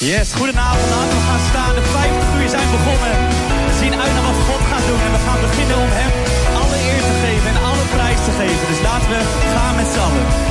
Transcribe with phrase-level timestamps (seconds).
[0.00, 0.90] Yes, goedenavond.
[0.90, 1.74] laten we gaan staan.
[1.74, 3.14] De 50 uur zijn begonnen.
[3.66, 5.00] We zien uit naar wat God gaat doen.
[5.06, 6.10] En we gaan beginnen om hem
[6.60, 8.66] alle eer te geven en alle prijs te geven.
[8.70, 9.20] Dus laten we
[9.54, 10.49] gaan met z'n allen.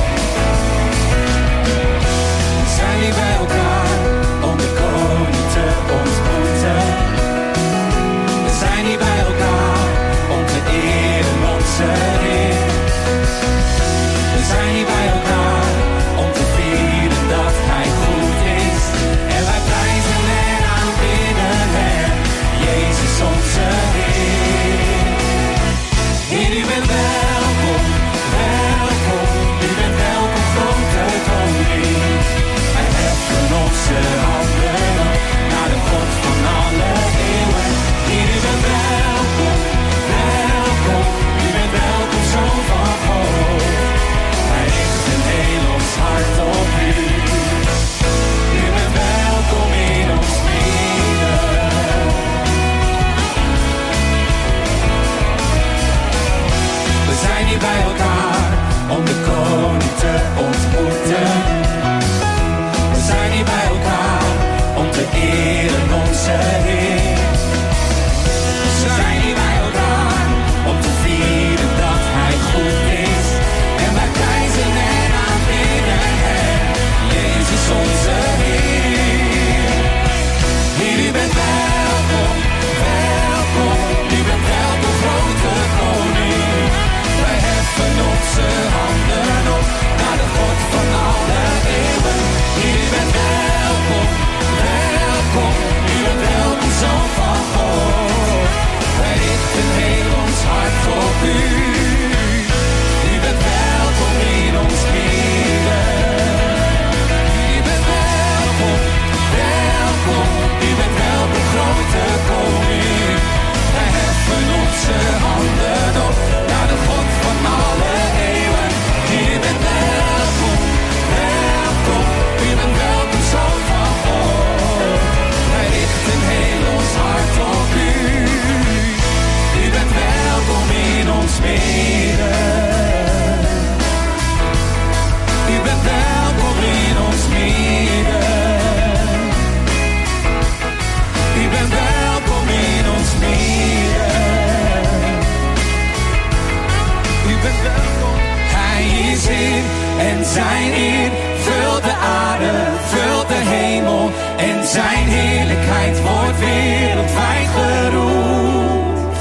[150.32, 152.52] zijn eer vult de aarde,
[152.86, 154.10] vult de hemel.
[154.36, 159.16] En zijn heerlijkheid wordt wereldwijd geroemd.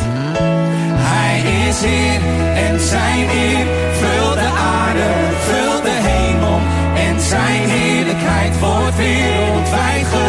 [1.12, 2.22] Hij is hier,
[2.66, 3.66] en zijn eer
[4.02, 5.10] vult de aarde,
[5.50, 6.60] vult de hemel.
[6.96, 10.29] En zijn heerlijkheid wordt wereldwijd geroemd.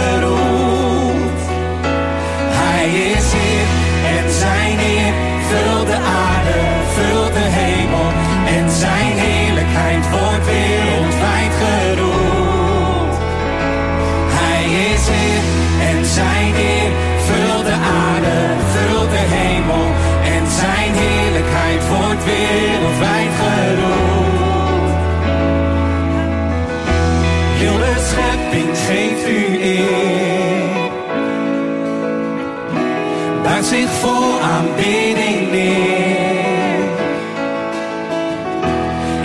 [33.71, 36.89] zich voor aanbidding neer.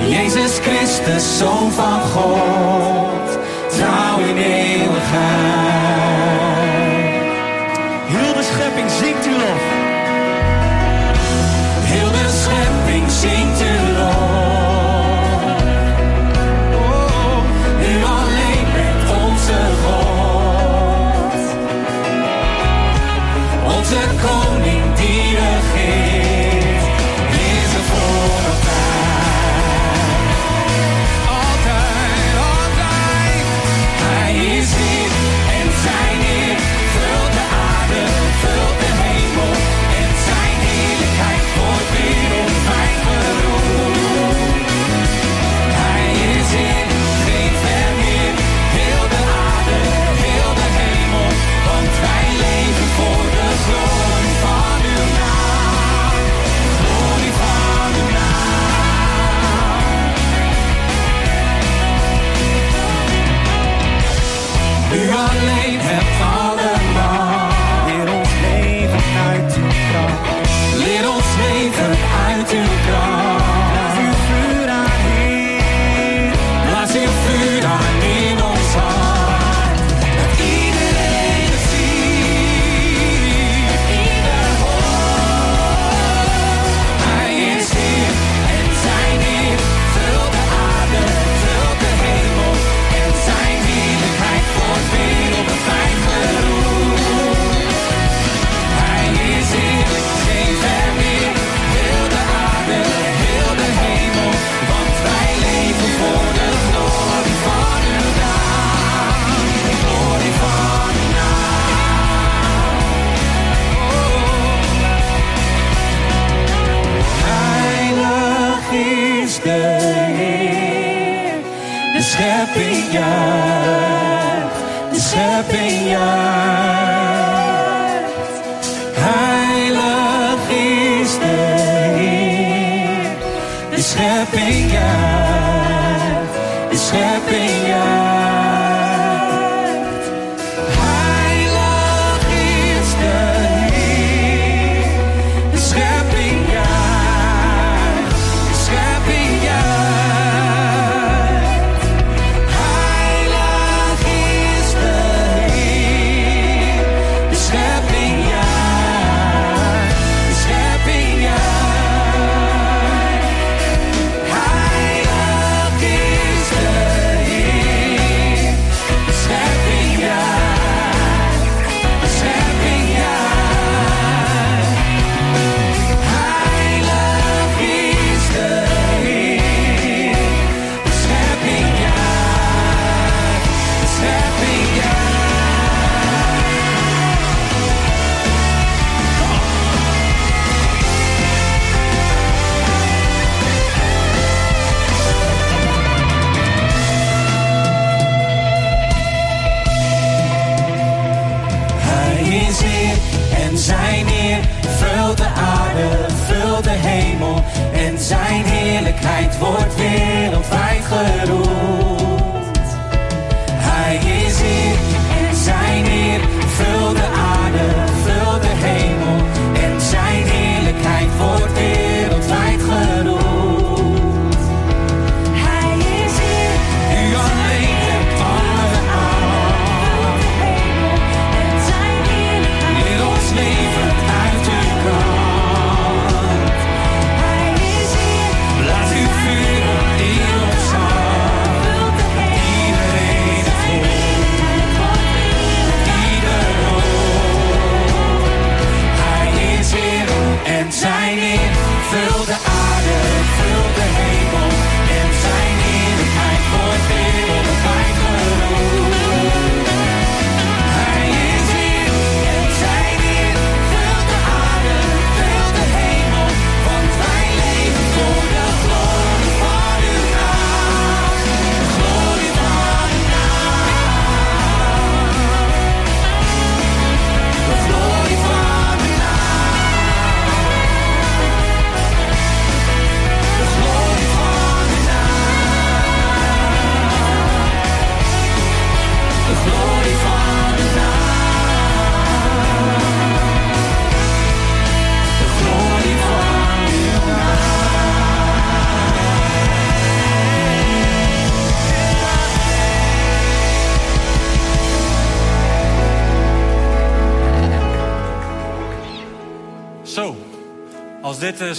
[0.07, 5.54] Jezus Christus, Zoon van God, trouw in eeuwigheid.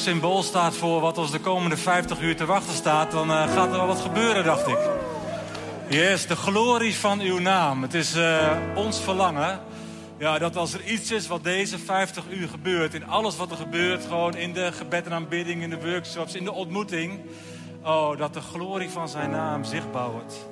[0.06, 3.66] Symbool staat voor wat ons de komende 50 uur te wachten staat, dan eh, gaat
[3.66, 4.78] er wel wat gebeuren, dacht ik.
[5.88, 7.82] Yes, de glorie van uw naam.
[7.82, 9.60] Het is eh, ons verlangen
[10.18, 13.56] ja, dat als er iets is wat deze 50 uur gebeurt, in alles wat er
[13.56, 17.20] gebeurt, gewoon in de gebed en aanbidding, in de workshops, in de ontmoeting,
[17.82, 20.46] oh, dat de glorie van zijn naam zichtbaar wordt.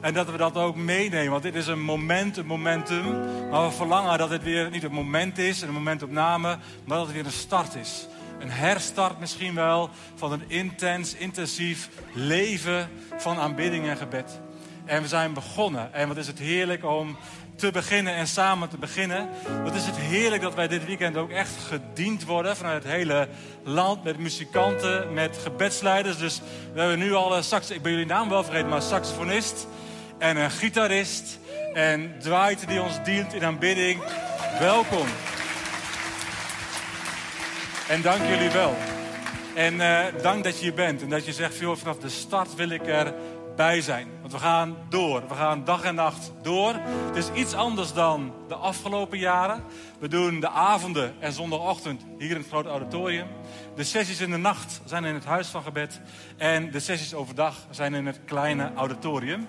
[0.00, 1.30] En dat we dat ook meenemen.
[1.30, 3.04] Want dit is een moment, een momentum.
[3.50, 7.14] Maar we verlangen dat het weer niet een moment is, een momentopname, maar dat het
[7.14, 8.06] weer een start is.
[8.38, 14.40] Een herstart misschien wel van een intens, intensief leven van aanbidding en gebed.
[14.84, 15.92] En we zijn begonnen.
[15.92, 17.16] En wat is het heerlijk om
[17.56, 19.28] te beginnen en samen te beginnen.
[19.62, 23.28] Wat is het heerlijk dat wij dit weekend ook echt gediend worden vanuit het hele
[23.62, 26.18] land met muzikanten, met gebedsleiders.
[26.18, 26.40] Dus
[26.72, 29.66] we hebben nu al een ik ben jullie naam wel vergeten, maar saxofonist
[30.18, 31.38] en een gitarist
[31.74, 34.02] en Dwight die ons dient in aanbidding.
[34.58, 35.06] Welkom.
[37.88, 38.74] En dank jullie wel.
[39.54, 42.54] En eh, dank dat je hier bent en dat je zegt, joh, vanaf de start
[42.54, 44.08] wil ik erbij zijn.
[44.20, 45.28] Want we gaan door.
[45.28, 46.74] We gaan dag en nacht door.
[47.06, 49.64] Het is iets anders dan de afgelopen jaren.
[49.98, 53.26] We doen de avonden en zondagochtend hier in het grote auditorium.
[53.74, 56.00] De sessies in de nacht zijn in het huis van gebed.
[56.36, 59.48] En de sessies overdag zijn in het kleine auditorium.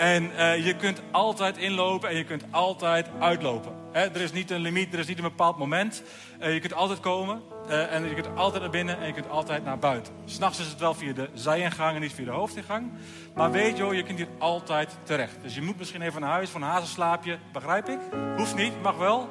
[0.00, 3.72] En eh, je kunt altijd inlopen en je kunt altijd uitlopen.
[3.92, 6.02] Er is niet een limiet, er is niet een bepaald moment.
[6.38, 9.28] Eh, je kunt altijd komen eh, en je kunt altijd naar binnen en je kunt
[9.28, 10.12] altijd naar buiten.
[10.24, 12.90] S'nachts is het wel via de zijingang en niet via de hoofdingang.
[13.34, 15.36] Maar weet hoor, je kunt hier altijd terecht.
[15.42, 17.98] Dus je moet misschien even naar huis voor een hazenslaapje, begrijp ik.
[18.36, 19.28] Hoeft niet, mag wel.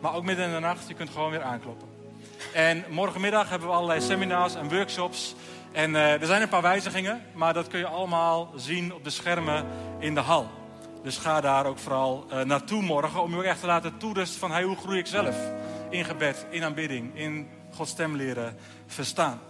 [0.00, 1.88] Maar ook midden in de nacht, je kunt gewoon weer aankloppen.
[2.54, 5.34] En morgenmiddag hebben we allerlei seminars en workshops.
[5.72, 9.10] En eh, er zijn een paar wijzigingen, maar dat kun je allemaal zien op de
[9.10, 9.66] schermen
[9.98, 10.50] in de hal.
[11.02, 14.40] Dus ga daar ook vooral eh, naartoe morgen om je ook echt te laten toerusten
[14.40, 15.36] van hey, hoe groei ik zelf
[15.90, 19.40] in gebed, in aanbidding, in Gods stem leren verstaan.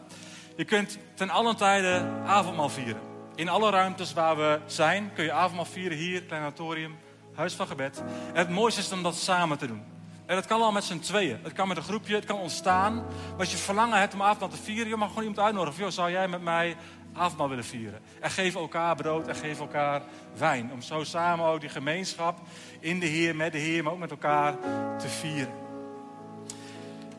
[0.57, 3.00] Je kunt ten allen tijde avondmaal vieren.
[3.35, 5.99] In alle ruimtes waar we zijn kun je avondmaal vieren.
[5.99, 6.99] Hier, klein auditorium,
[7.35, 8.03] huis van gebed.
[8.33, 9.83] Het mooiste is om dat samen te doen.
[10.31, 11.39] En dat kan al met z'n tweeën.
[11.43, 12.95] Het kan met een groepje, het kan ontstaan.
[12.95, 15.83] Maar als je verlangen hebt om avondmaal te vieren, je mag gewoon iemand uitnodigen.
[15.83, 16.77] Joh, zou jij met mij
[17.13, 18.01] avondmaal willen vieren?
[18.21, 20.03] En geef elkaar brood en geef elkaar
[20.37, 20.73] wijn.
[20.73, 22.39] Om zo samen ook die gemeenschap
[22.81, 24.55] in de Heer, met de Heer, maar ook met elkaar
[24.99, 25.55] te vieren.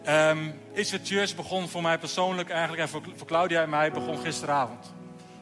[0.07, 0.53] Um,
[1.03, 4.93] Church begon voor mij persoonlijk eigenlijk, en voor, voor Claudia en mij, begon gisteravond.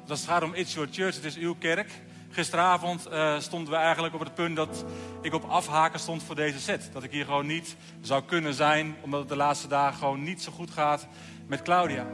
[0.01, 1.91] Dus als het gaat om It's Your Church, het is uw kerk.
[2.31, 4.85] Gisteravond uh, stonden we eigenlijk op het punt dat
[5.21, 6.89] ik op afhaken stond voor deze set.
[6.93, 10.41] Dat ik hier gewoon niet zou kunnen zijn, omdat het de laatste dagen gewoon niet
[10.41, 11.07] zo goed gaat
[11.47, 12.07] met Claudia.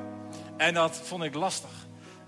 [0.58, 1.70] En dat vond ik lastig.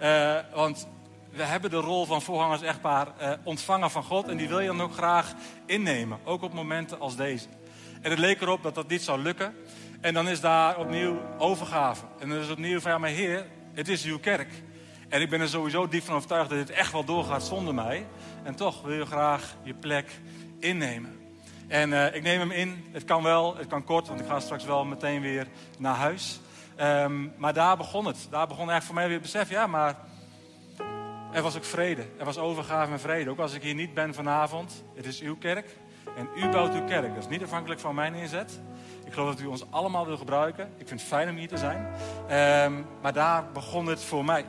[0.01, 0.87] Uh, want
[1.31, 4.27] we hebben de rol van voorgangers echtpaar uh, ontvangen van God.
[4.27, 5.33] En die wil je dan ook graag
[5.65, 6.19] innemen.
[6.23, 7.47] Ook op momenten als deze.
[8.01, 9.55] En het leek erop dat dat niet zou lukken.
[10.01, 12.05] En dan is daar opnieuw overgave.
[12.19, 14.49] En dan is opnieuw van ja, maar Heer, het is uw kerk.
[15.09, 18.05] En ik ben er sowieso diep van overtuigd dat dit echt wel doorgaat zonder mij.
[18.43, 20.19] En toch wil je graag je plek
[20.59, 21.19] innemen.
[21.67, 22.85] En uh, ik neem hem in.
[22.91, 25.47] Het kan wel, het kan kort, want ik ga straks wel meteen weer
[25.77, 26.39] naar huis.
[26.81, 28.27] Um, maar daar begon het.
[28.29, 29.95] Daar begon echt voor mij weer het besef, ja, maar
[31.31, 32.05] er was ook vrede.
[32.17, 33.29] Er was overgave en vrede.
[33.29, 35.75] Ook als ik hier niet ben vanavond, het is uw kerk.
[36.17, 37.13] En u bouwt uw kerk.
[37.13, 38.59] Dat is niet afhankelijk van mijn inzet.
[39.05, 40.71] Ik geloof dat u ons allemaal wil gebruiken.
[40.77, 41.85] Ik vind het fijn om hier te zijn.
[42.65, 44.45] Um, maar daar begon het voor mij.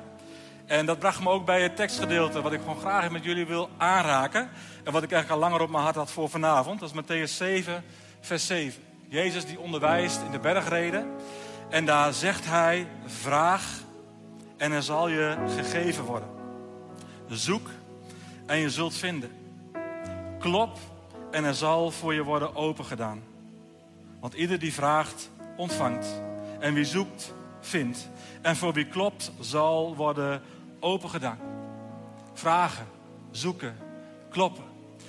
[0.69, 3.69] En dat bracht me ook bij het tekstgedeelte, wat ik gewoon graag met jullie wil
[3.77, 4.51] aanraken.
[4.85, 6.81] En wat ik eigenlijk al langer op mijn hart had voor vanavond.
[6.81, 7.85] Dat is Matthäus 7,
[8.21, 8.83] vers 7.
[9.09, 11.07] Jezus die onderwijst in de bergreden.
[11.69, 13.65] En daar zegt hij, vraag
[14.57, 16.29] en er zal je gegeven worden.
[17.29, 17.71] Zoek
[18.47, 19.31] en je zult vinden.
[20.39, 20.79] Klop
[21.31, 23.23] en er zal voor je worden opengedaan.
[24.21, 26.23] Want ieder die vraagt, ontvangt.
[26.59, 28.09] En wie zoekt, vindt.
[28.43, 30.43] En voor wie klopt, zal worden
[30.81, 31.39] opengedaan.
[32.35, 32.87] Vragen,
[33.31, 33.77] zoeken,
[34.31, 34.65] kloppen.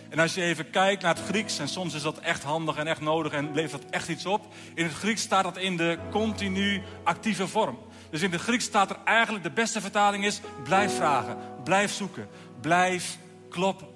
[0.09, 2.87] En als je even kijkt naar het Grieks, en soms is dat echt handig en
[2.87, 4.53] echt nodig en levert dat echt iets op.
[4.73, 7.77] In het Grieks staat dat in de continu actieve vorm.
[8.09, 12.27] Dus in het Grieks staat er eigenlijk de beste vertaling is: blijf vragen, blijf zoeken,
[12.61, 13.17] blijf
[13.49, 13.87] kloppen.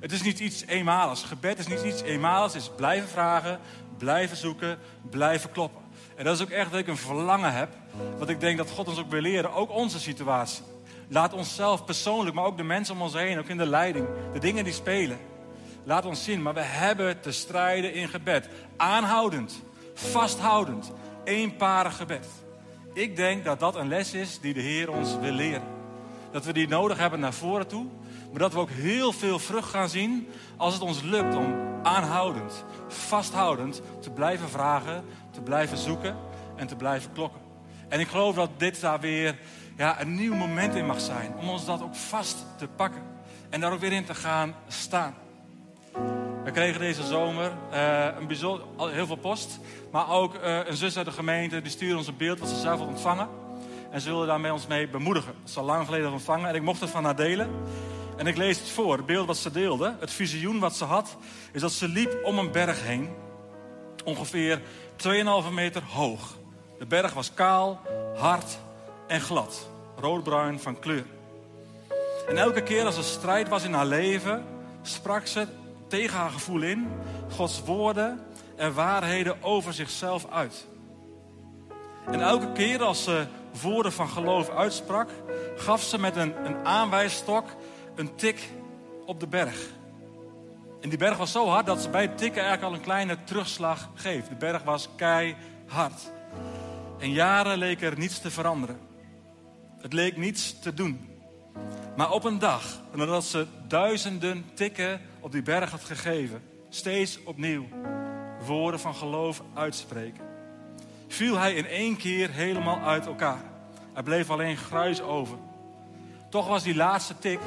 [0.00, 1.22] Het is niet iets eenmaligs.
[1.22, 2.54] Gebed is niet iets eenmaligs.
[2.54, 3.60] Het is blijven vragen,
[3.98, 4.78] blijven zoeken,
[5.10, 5.82] blijven kloppen.
[6.16, 7.68] En dat is ook echt dat ik een verlangen heb.
[8.18, 9.52] Wat ik denk dat God ons ook wil leren.
[9.52, 10.73] Ook onze situatie.
[11.08, 14.38] Laat onszelf persoonlijk, maar ook de mensen om ons heen, ook in de leiding, de
[14.38, 15.18] dingen die spelen.
[15.84, 18.48] Laat ons zien, maar we hebben te strijden in gebed.
[18.76, 19.62] Aanhoudend,
[19.94, 20.92] vasthoudend,
[21.24, 22.26] eenparig gebed.
[22.92, 25.62] Ik denk dat dat een les is die de Heer ons wil leren.
[26.30, 27.86] Dat we die nodig hebben naar voren toe.
[28.30, 32.64] Maar dat we ook heel veel vrucht gaan zien als het ons lukt om aanhoudend,
[32.88, 36.16] vasthoudend te blijven vragen, te blijven zoeken
[36.56, 37.40] en te blijven klokken.
[37.88, 39.38] En ik geloof dat dit daar weer
[39.76, 41.34] ja, een nieuw moment in mag zijn.
[41.36, 43.02] Om ons dat ook vast te pakken.
[43.50, 45.14] En daar ook weer in te gaan staan.
[46.44, 49.58] We kregen deze zomer uh, een heel veel post.
[49.92, 52.60] Maar ook uh, een zus uit de gemeente die stuurde ons een beeld wat ze
[52.60, 53.28] zelf had ontvangen.
[53.90, 55.34] En ze wilde daarmee ons mee bemoedigen.
[55.44, 57.50] Is al lang geleden ontvangen en ik mocht het van haar delen.
[58.16, 58.96] En ik lees het voor.
[58.96, 61.16] Het beeld wat ze deelde, het visioen wat ze had,
[61.52, 63.08] is dat ze liep om een berg heen.
[64.04, 64.60] Ongeveer
[65.46, 66.36] 2,5 meter hoog.
[66.78, 67.80] De berg was kaal,
[68.16, 68.58] hard
[69.06, 69.68] en glad.
[69.96, 71.04] Roodbruin van kleur.
[72.28, 74.44] En elke keer als er strijd was in haar leven,
[74.82, 75.46] sprak ze
[75.88, 76.88] tegen haar gevoel in
[77.30, 78.20] Gods woorden
[78.56, 80.66] en waarheden over zichzelf uit.
[82.06, 83.26] En elke keer als ze
[83.62, 85.10] woorden van geloof uitsprak,
[85.56, 87.44] gaf ze met een, een aanwijsstok
[87.94, 88.48] een tik
[89.06, 89.56] op de berg.
[90.80, 93.24] En die berg was zo hard dat ze bij het tikken eigenlijk al een kleine
[93.24, 94.28] terugslag geeft.
[94.28, 96.12] De berg was keihard.
[96.98, 98.78] En jaren leek er niets te veranderen.
[99.84, 101.08] Het leek niets te doen.
[101.96, 107.64] Maar op een dag, nadat ze duizenden tikken op die berg had gegeven, steeds opnieuw
[108.46, 110.24] woorden van geloof uitspreken,
[111.08, 113.42] viel hij in één keer helemaal uit elkaar.
[113.92, 115.38] Er bleef alleen gruis over.
[116.30, 117.40] Toch was die laatste tik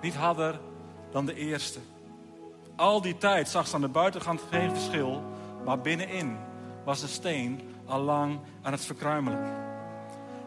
[0.00, 0.60] niet harder
[1.12, 1.78] dan de eerste.
[2.76, 5.22] Al die tijd zag ze aan de buitenkant geen verschil,
[5.64, 6.36] maar binnenin
[6.84, 9.67] was de steen al lang aan het verkruimelen.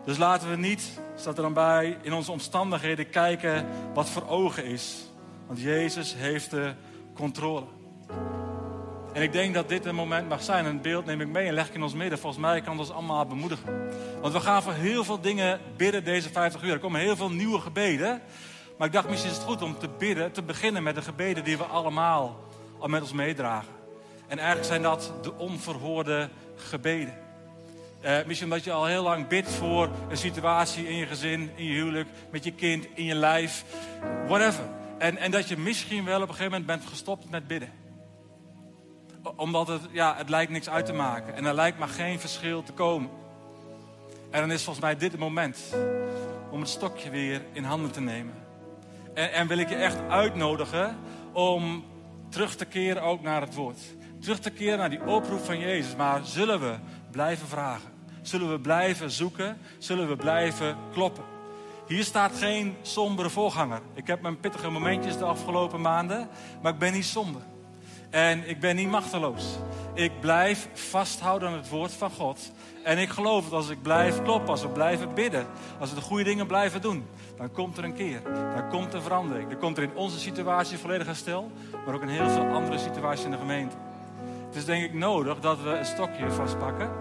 [0.05, 4.65] Dus laten we niet, staat er dan bij, in onze omstandigheden kijken wat voor ogen
[4.65, 5.09] is.
[5.47, 6.73] Want Jezus heeft de
[7.13, 7.65] controle.
[9.13, 10.65] En ik denk dat dit een moment mag zijn.
[10.65, 12.19] Een beeld neem ik mee en leg ik in ons midden.
[12.19, 13.89] Volgens mij kan dat ons allemaal bemoedigen.
[14.21, 16.71] Want we gaan voor heel veel dingen bidden deze 50 uur.
[16.71, 18.21] Er komen heel veel nieuwe gebeden.
[18.77, 21.43] Maar ik dacht, misschien is het goed om te bidden, te beginnen met de gebeden
[21.43, 22.39] die we allemaal
[22.79, 23.73] al met ons meedragen.
[24.27, 27.13] En eigenlijk zijn dat de onverhoorde gebeden.
[28.01, 31.65] Eh, misschien omdat je al heel lang bidt voor een situatie in je gezin, in
[31.65, 33.65] je huwelijk, met je kind, in je lijf,
[34.27, 34.63] whatever.
[34.97, 37.69] En, en dat je misschien wel op een gegeven moment bent gestopt met bidden.
[39.35, 41.35] Omdat het, ja, het lijkt niks uit te maken.
[41.35, 43.09] En er lijkt maar geen verschil te komen.
[44.31, 45.59] En dan is volgens mij dit het moment
[46.51, 48.33] om het stokje weer in handen te nemen.
[49.13, 50.97] En, en wil ik je echt uitnodigen
[51.31, 51.85] om
[52.29, 53.79] terug te keren ook naar het woord.
[54.19, 55.95] Terug te keren naar die oproep van Jezus.
[55.95, 56.75] Maar zullen we
[57.11, 57.89] blijven vragen?
[58.21, 59.57] Zullen we blijven zoeken?
[59.77, 61.23] Zullen we blijven kloppen?
[61.87, 63.81] Hier staat geen sombere voorganger.
[63.93, 66.29] Ik heb mijn pittige momentjes de afgelopen maanden,
[66.61, 67.41] maar ik ben niet somber.
[68.09, 69.57] En ik ben niet machteloos.
[69.93, 72.51] Ik blijf vasthouden aan het woord van God.
[72.83, 75.47] En ik geloof dat als ik blijf kloppen, als we blijven bidden,
[75.79, 77.05] als we de goede dingen blijven doen,
[77.37, 78.21] dan komt er een keer.
[78.55, 79.49] Dan komt er verandering.
[79.49, 81.51] Dan komt er in onze situatie volledig herstel,
[81.85, 83.75] maar ook in heel veel andere situaties in de gemeente.
[84.51, 86.91] Het is denk ik nodig dat we een stokje vastpakken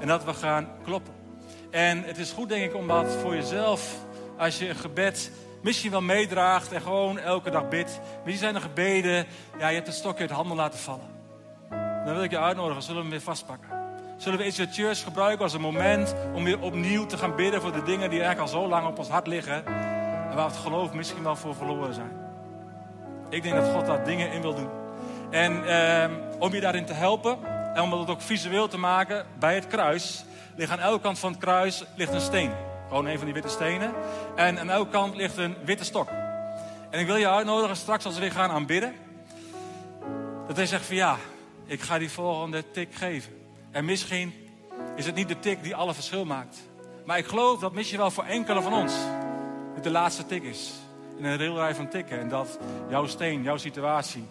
[0.00, 1.12] en dat we gaan kloppen.
[1.70, 3.96] En het is goed denk ik om dat voor jezelf,
[4.38, 5.30] als je een gebed
[5.62, 8.00] misschien wel meedraagt en gewoon elke dag bidt.
[8.14, 9.26] Misschien zijn er gebeden,
[9.58, 11.06] ja, je hebt het stokje uit de handen laten vallen.
[12.04, 13.68] Dan wil ik je uitnodigen, zullen we hem weer vastpakken.
[14.16, 17.72] Zullen we It's Church gebruiken als een moment om weer opnieuw te gaan bidden voor
[17.72, 19.66] de dingen die eigenlijk al zo lang op ons hart liggen.
[20.30, 22.12] En waar het geloof misschien wel voor verloren zijn.
[23.30, 24.82] Ik denk dat God daar dingen in wil doen.
[25.30, 26.10] En ehm,
[26.44, 27.38] om je daarin te helpen
[27.74, 30.24] en om het ook visueel te maken, bij het kruis
[30.56, 32.50] ligt aan elke kant van het kruis ligt een steen.
[32.88, 33.92] Gewoon een van die witte stenen.
[34.36, 36.08] En aan elke kant ligt een witte stok.
[36.90, 38.94] En ik wil je uitnodigen straks als we weer gaan aanbidden.
[40.46, 41.16] Dat hij zegt van ja,
[41.66, 43.32] ik ga die volgende tik geven.
[43.70, 44.34] En misschien
[44.96, 46.56] is het niet de tik die alle verschil maakt.
[47.04, 48.94] Maar ik geloof dat misschien wel voor enkele van ons
[49.74, 50.72] het de laatste tik is.
[51.18, 52.20] In een railrij van tikken.
[52.20, 54.24] En dat jouw steen, jouw situatie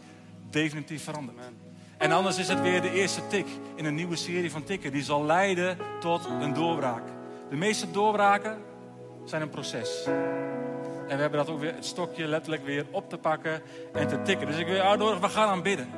[0.49, 1.62] definitief verandert.
[1.97, 4.91] En anders is het weer de eerste tik in een nieuwe serie van tikken.
[4.91, 7.03] Die zal leiden tot een doorbraak.
[7.49, 8.58] De meeste doorbraken
[9.25, 10.06] zijn een proces.
[11.08, 13.62] En we hebben dat ook weer, het stokje letterlijk weer op te pakken
[13.93, 14.47] en te tikken.
[14.47, 15.89] Dus ik wil je we gaan aanbidden.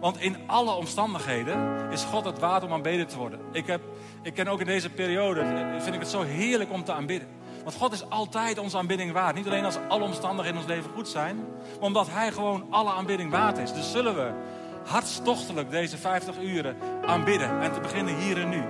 [0.00, 3.40] Want in alle omstandigheden is God het waard om aanbeden te worden.
[3.52, 3.80] Ik, heb,
[4.22, 5.44] ik ken ook in deze periode,
[5.78, 7.28] vind ik het zo heerlijk om te aanbidden.
[7.64, 9.34] Want God is altijd onze aanbidding waard.
[9.34, 12.90] Niet alleen als alle omstandigheden in ons leven goed zijn, maar omdat Hij gewoon alle
[12.90, 13.72] aanbidding waard is.
[13.72, 14.30] Dus zullen we
[14.90, 16.76] hartstochtelijk deze 50 uren
[17.06, 17.60] aanbidden.
[17.60, 18.62] En te beginnen hier en nu.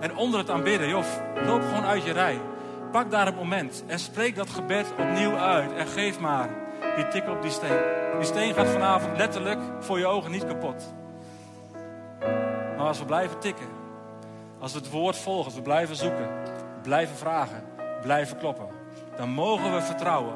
[0.00, 1.04] En onder het aanbidden, joh,
[1.44, 2.40] loop gewoon uit je rij.
[2.92, 5.72] Pak daar een moment en spreek dat gebed opnieuw uit.
[5.72, 6.48] En geef maar
[6.96, 7.78] die tik op die steen.
[8.16, 10.94] Die steen gaat vanavond letterlijk voor je ogen niet kapot.
[12.76, 13.68] Maar als we blijven tikken,
[14.58, 16.28] als we het woord volgen, als we blijven zoeken,
[16.82, 17.64] blijven vragen,
[18.02, 18.68] blijven kloppen,
[19.16, 20.34] dan mogen we vertrouwen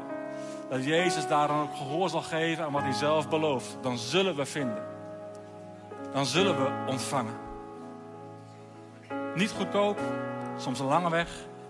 [0.69, 3.77] dat Jezus daar dan ook gehoor zal geven aan wat hij zelf belooft.
[3.81, 4.90] Dan zullen we vinden.
[6.13, 7.35] Dan zullen we ontvangen.
[9.35, 9.99] Niet goedkoop,
[10.57, 11.29] soms een lange weg,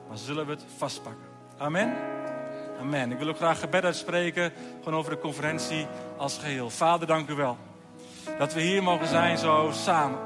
[0.09, 1.24] maar zullen we het vastpakken.
[1.59, 1.96] Amen.
[2.81, 3.12] Amen.
[3.12, 6.70] Ik wil ook graag gebed uitspreken, gewoon over de conferentie als geheel.
[6.70, 7.57] Vader, dank u wel.
[8.38, 10.18] Dat we hier mogen zijn zo samen.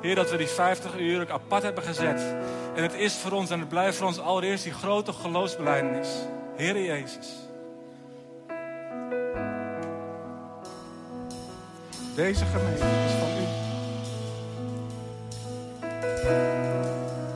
[0.00, 2.20] Heer, dat we die 50 uur apart hebben gezet.
[2.74, 6.08] En het is voor ons en het blijft voor ons allereerst die grote geloofsbelijdenis.
[6.56, 7.48] Heer Jezus.
[12.14, 13.47] Deze gemeente is van u.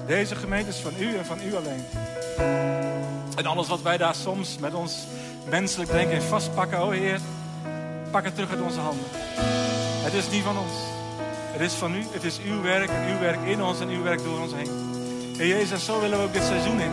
[0.07, 1.85] Deze gemeente is van u en van u alleen.
[3.37, 5.07] En alles wat wij daar soms met ons
[5.49, 7.21] menselijk denken vastpakken, oh Heer,
[8.11, 9.07] pak het terug uit onze handen.
[10.03, 10.73] Het is niet van ons.
[11.53, 14.03] Het is van u, het is uw werk en uw werk in ons en uw
[14.03, 14.71] werk door ons heen.
[15.37, 16.93] Heer Jezus, en zo willen we ook dit seizoen in.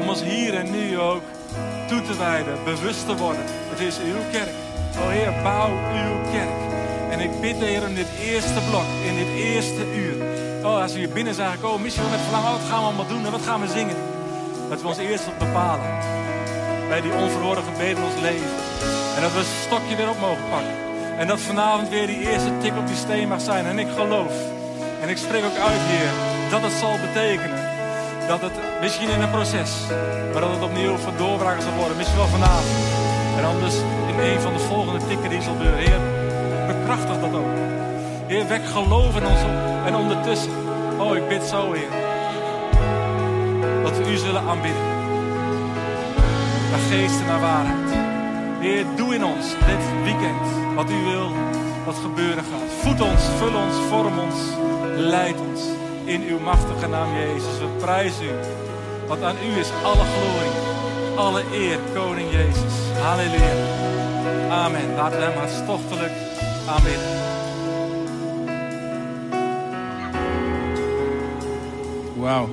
[0.00, 1.22] Om ons hier en nu ook
[1.88, 3.44] toe te wijden, bewust te worden.
[3.46, 4.54] Het is uw kerk.
[5.04, 6.72] O Heer, bouw uw kerk.
[7.10, 10.33] En ik bid, Heer, in dit eerste blok, in dit eerste uur.
[10.64, 12.86] Oh, als we hier binnen zijn gekomen, misschien wel met verlangen, oh, wat gaan we
[12.86, 13.96] allemaal doen en wat gaan we zingen?
[14.68, 15.90] Dat we ons eerst wat bepalen.
[16.88, 18.50] Bij die onverhoorde gebeden in ons leven.
[19.16, 20.76] En dat we het stokje weer op mogen pakken.
[21.18, 23.66] En dat vanavond weer die eerste tik op die steen mag zijn.
[23.66, 24.34] En ik geloof.
[25.00, 26.12] En ik spreek ook uit, Heer,
[26.50, 27.60] dat het zal betekenen.
[28.28, 29.72] Dat het misschien in een proces,
[30.32, 31.96] maar dat het opnieuw voor doorbraken zal worden.
[31.96, 32.76] Misschien wel vanavond.
[33.38, 33.76] En anders
[34.10, 35.78] in een van de volgende tikken die zal gebeuren.
[35.78, 36.00] Heer,
[36.66, 37.63] bekrachtig dat ook.
[38.26, 39.86] Heer, wek geloof in ons op.
[39.86, 40.50] En ondertussen,
[40.98, 41.90] oh, ik bid zo, Heer.
[43.82, 44.82] Dat we u zullen aanbidden.
[46.70, 47.90] Naar geest en naar waarheid.
[48.60, 51.32] Heer, doe in ons dit weekend wat u wil
[51.84, 52.70] dat gebeuren gaat.
[52.80, 54.40] Voed ons, vul ons, vorm ons,
[54.96, 55.60] leid ons.
[56.04, 57.58] In uw machtige naam, Jezus.
[57.58, 58.30] We prijzen u.
[59.06, 60.56] Want aan u is alle glorie,
[61.16, 62.74] alle eer, Koning Jezus.
[63.02, 63.54] Halleluja.
[64.50, 64.94] Amen.
[64.96, 66.12] Laten we hem hartstochtelijk
[66.66, 67.23] aanbidden.
[72.24, 72.48] Wauw.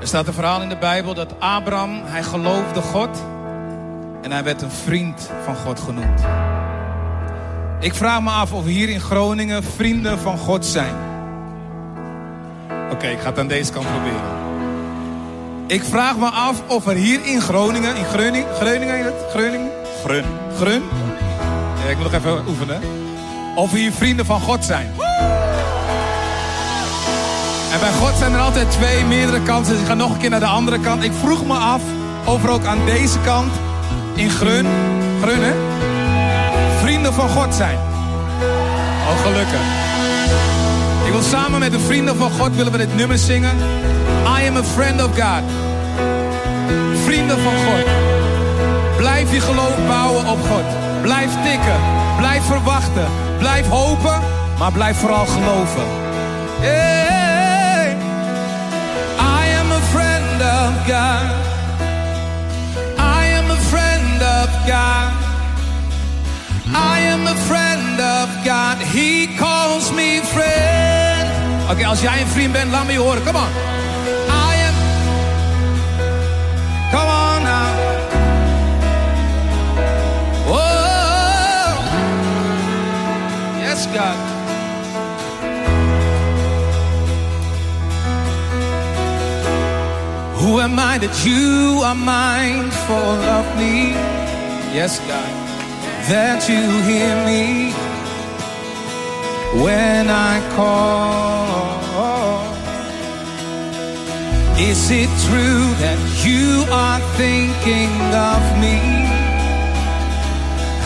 [0.00, 3.24] Er staat een verhaal in de Bijbel dat Abraham, hij geloofde God
[4.22, 6.20] en hij werd een vriend van God genoemd.
[7.80, 10.94] Ik vraag me af of we hier in Groningen vrienden van God zijn.
[12.90, 14.20] Oké, ik ga het aan deze kant proberen.
[15.66, 19.30] Ik vraag me af of er hier in Groningen, in Groningen, Groningen heet het?
[19.30, 19.70] Groningen?
[20.04, 20.24] Grun.
[20.56, 20.82] Grun?
[21.82, 22.80] Ja, ik moet nog even oefenen.
[23.54, 25.05] Of we hier vrienden van God zijn.
[27.76, 29.72] En bij God zijn er altijd twee, meerdere kanten.
[29.72, 31.04] Dus ik ga nog een keer naar de andere kant.
[31.04, 31.80] Ik vroeg me af
[32.24, 33.52] of er ook aan deze kant,
[34.14, 34.66] in Grun,
[35.22, 35.52] Grun?
[36.80, 37.78] Vrienden van God zijn.
[39.08, 39.60] Oh, gelukkig.
[41.06, 43.56] Ik wil samen met de vrienden van God willen we dit nummer zingen.
[44.40, 45.42] I am a friend of God.
[47.04, 47.84] Vrienden van God.
[48.96, 50.64] Blijf je geloof bouwen op God.
[51.02, 51.80] Blijf tikken.
[52.16, 53.06] Blijf verwachten.
[53.38, 54.20] Blijf hopen.
[54.58, 55.84] Maar blijf vooral geloven.
[60.86, 61.30] God.
[62.98, 65.12] I am a friend of God.
[66.74, 68.78] I am a friend of God.
[68.78, 71.30] He calls me friend.
[71.70, 73.24] Oké, als jij een vriend bent, laat me je horen.
[73.24, 73.48] Come on.
[74.28, 74.74] I am.
[76.90, 77.70] Come on now.
[80.48, 81.74] Oh.
[83.60, 84.25] Yes, God.
[90.46, 93.90] Who am I that you are mindful of me?
[94.78, 95.34] Yes, God.
[96.06, 97.72] That you hear me
[99.60, 101.66] when I call.
[104.56, 107.90] Is it true that you are thinking
[108.30, 108.78] of me?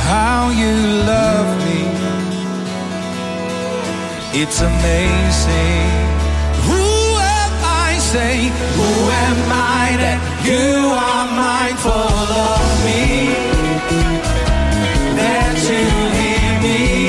[0.09, 1.83] How you love me?
[4.41, 6.10] It's amazing.
[8.11, 8.51] Say?
[8.77, 8.91] Who
[9.25, 13.31] am I that you are mindful of me?
[15.15, 15.85] That you
[16.19, 17.00] hear me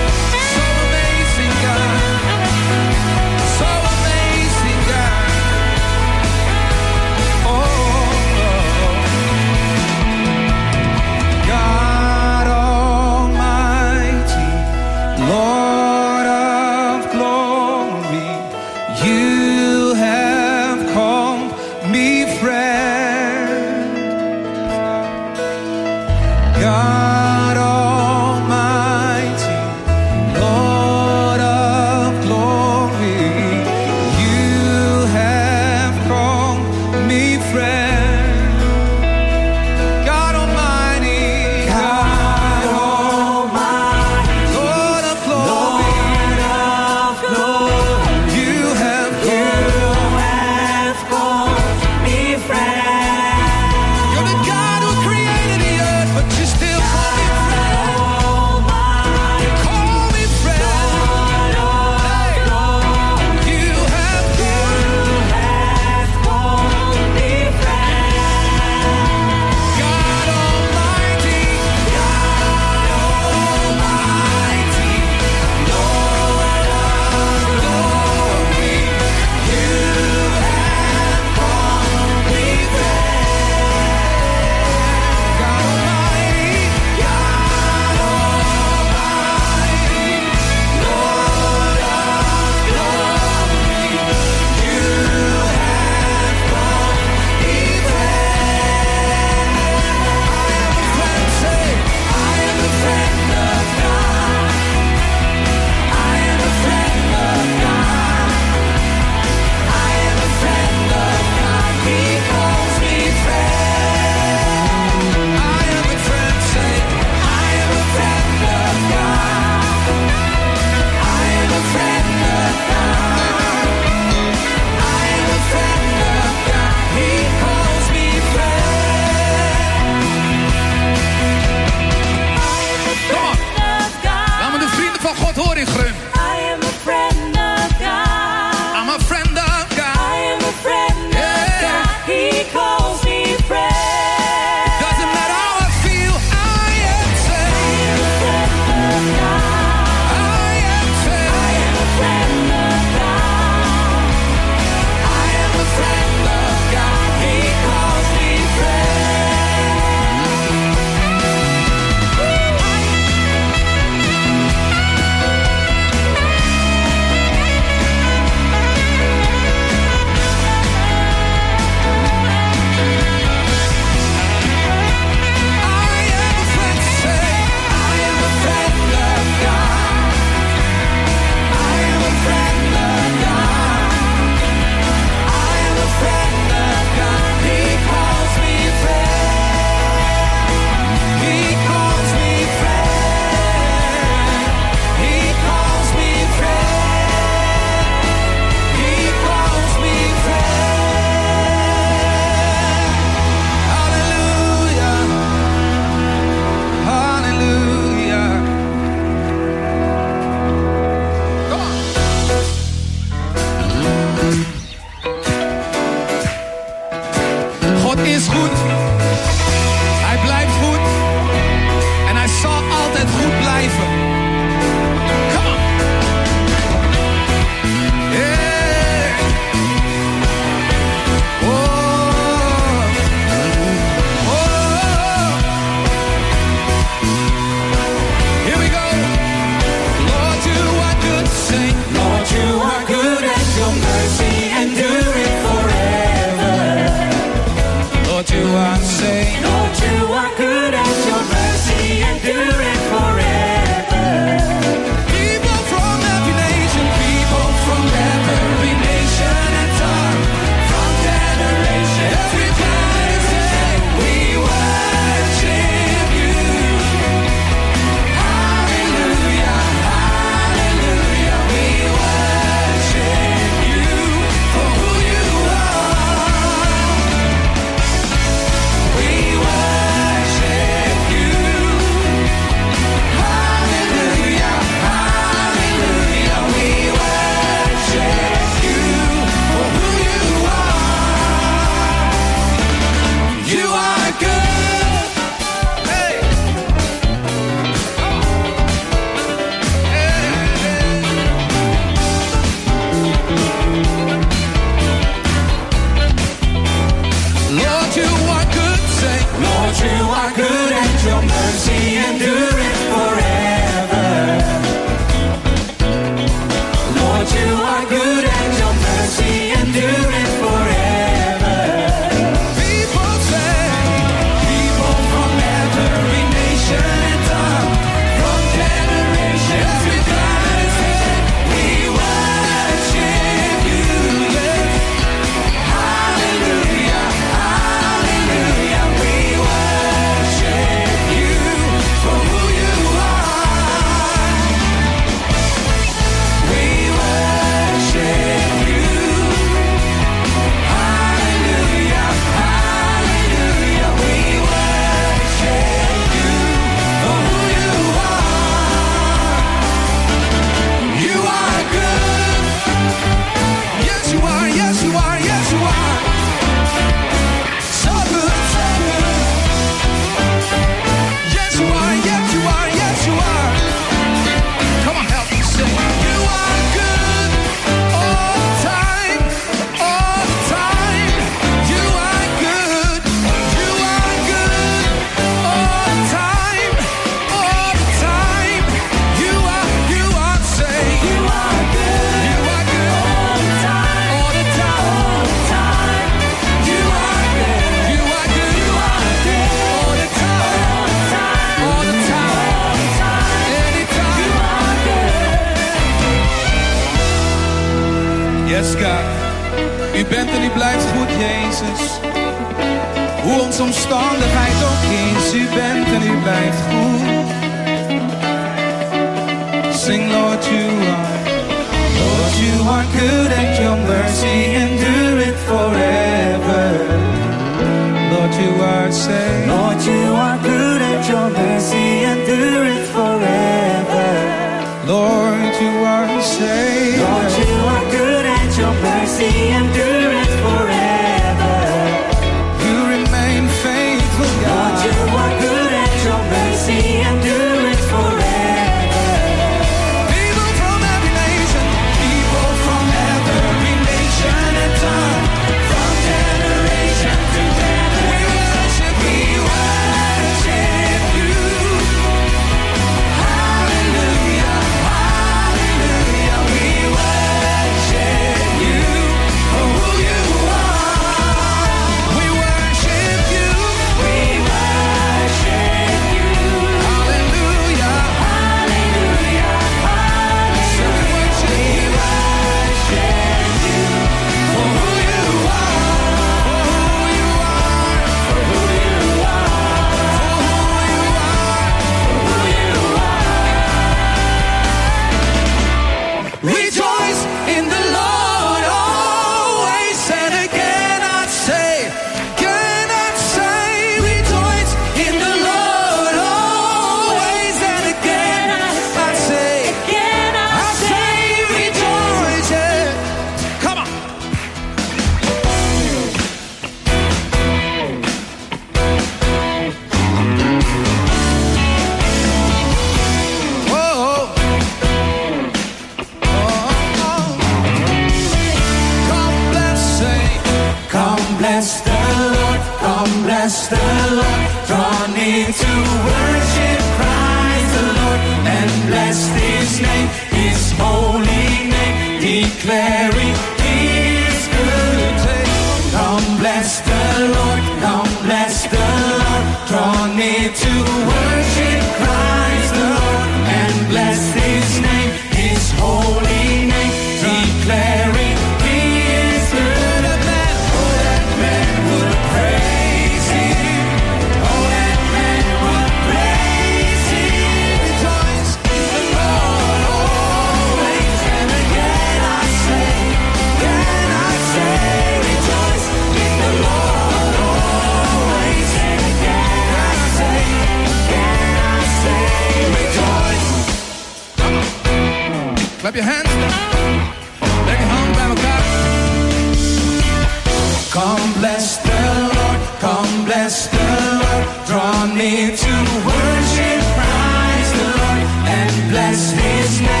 [599.71, 600.00] His name,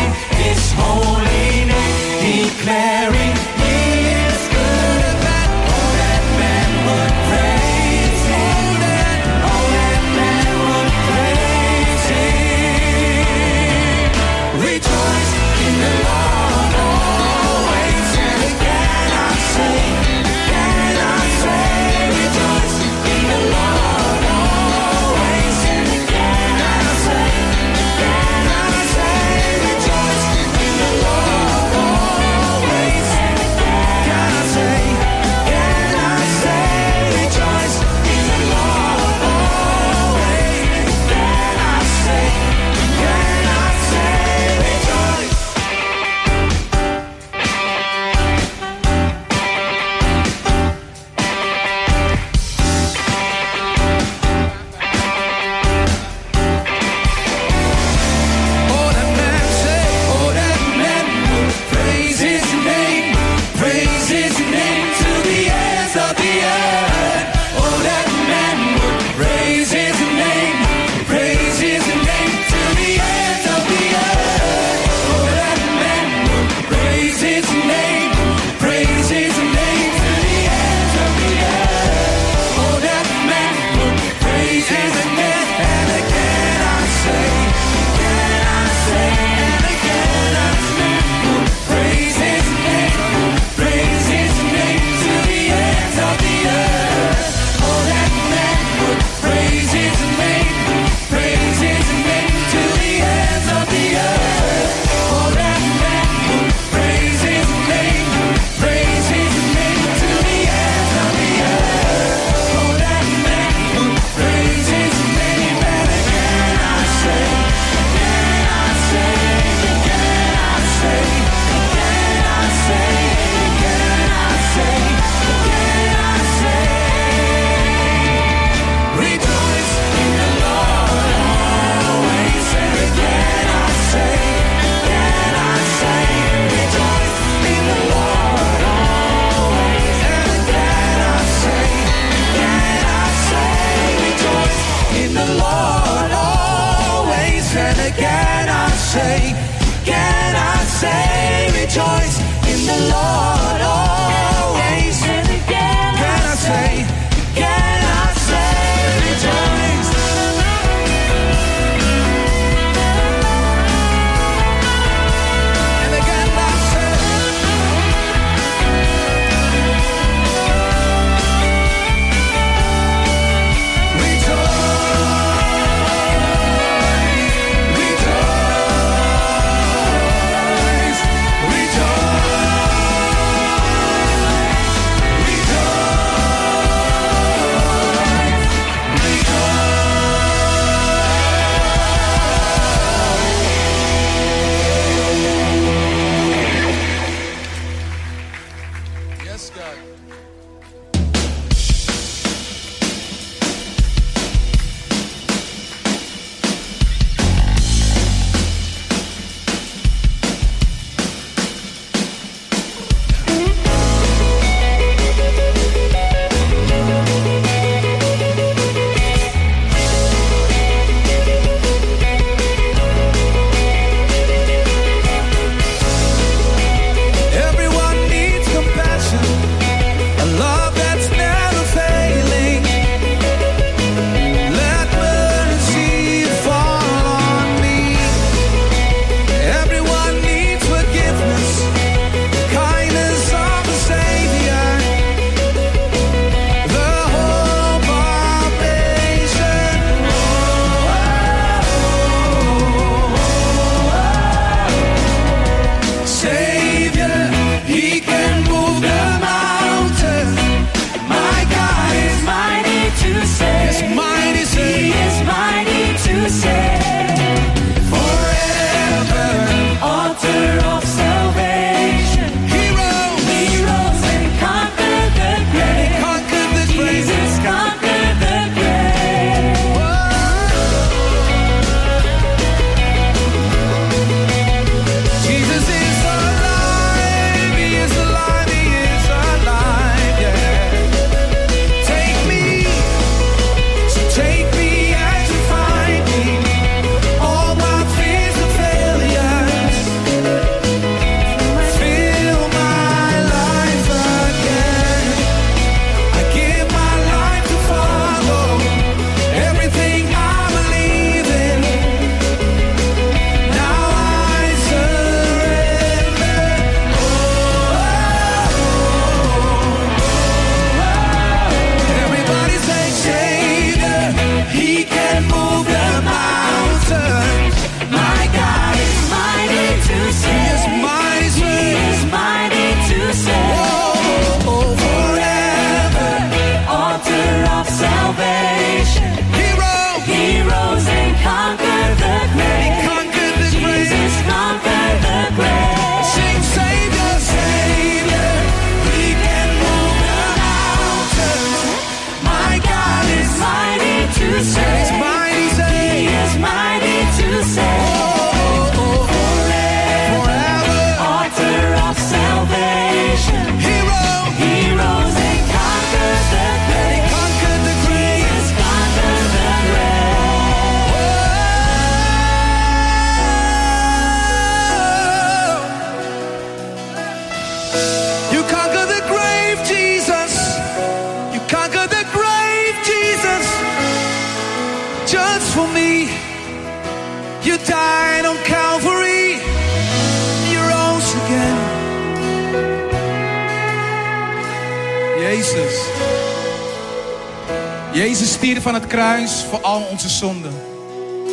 [400.03, 400.53] onze zonden.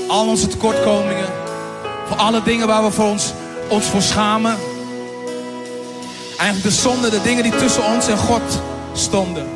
[0.09, 1.27] Al onze tekortkomingen.
[2.07, 3.33] Voor alle dingen waar we voor ons,
[3.69, 4.57] ons voor schamen.
[6.39, 8.63] Eigenlijk de zonde, de dingen die tussen ons en God
[8.93, 9.47] stonden.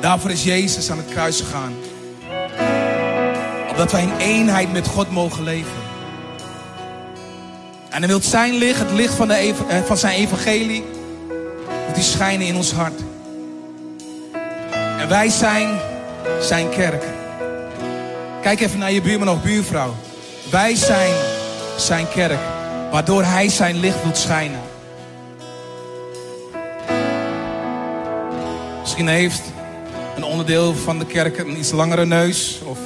[0.00, 1.72] Daarvoor is Jezus aan het kruis gegaan.
[3.70, 5.82] Opdat wij in eenheid met God mogen leven.
[7.88, 10.84] En hij wil zijn licht, het licht van, de, eh, van zijn evangelie,
[11.94, 13.00] die schijnen in ons hart.
[14.98, 15.78] En wij zijn
[16.40, 17.20] zijn kerk.
[18.42, 19.94] Kijk even naar je buurman of buurvrouw.
[20.50, 21.14] Wij zijn
[21.76, 22.38] zijn kerk,
[22.90, 24.60] waardoor hij zijn licht wil schijnen.
[28.80, 29.42] Misschien heeft
[30.16, 32.78] een onderdeel van de kerk een iets langere neus of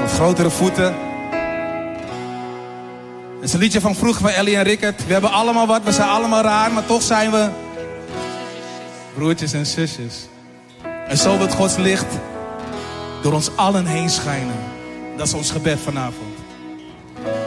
[0.00, 0.94] wat grotere voeten.
[3.34, 5.06] Het is een liedje van vroeger van Ellie en Rickert.
[5.06, 7.48] We hebben allemaal wat, we zijn allemaal raar, maar toch zijn we
[9.14, 10.28] broertjes en zusjes.
[11.08, 12.06] En zo wil Gods licht
[13.22, 14.58] door ons allen heen schijnen.
[15.16, 16.38] Dat is ons gebed vanavond.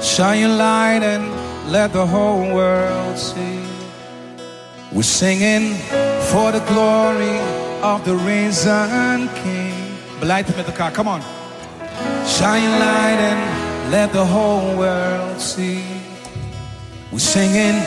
[0.01, 1.23] Shine your light and
[1.69, 3.61] let the whole world see.
[4.91, 5.75] We're singing
[6.19, 7.39] for the glory
[7.81, 9.73] of the risen King.
[10.19, 11.21] Beleid het met elkaar, come on.
[12.27, 13.39] Shine your light and
[13.89, 15.83] let the whole world see.
[17.09, 17.81] We're singing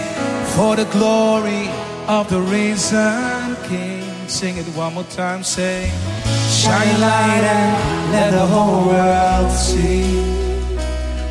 [0.55, 1.68] for the glory
[2.07, 4.03] of the risen King.
[4.26, 5.91] Sing it one more time, say.
[6.66, 10.02] Shine light and let the whole world see.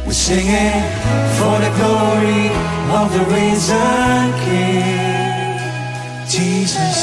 [0.06, 0.80] We're singing
[1.38, 2.44] for the glory
[3.00, 5.60] of the risen King.
[6.30, 6.96] Jesus,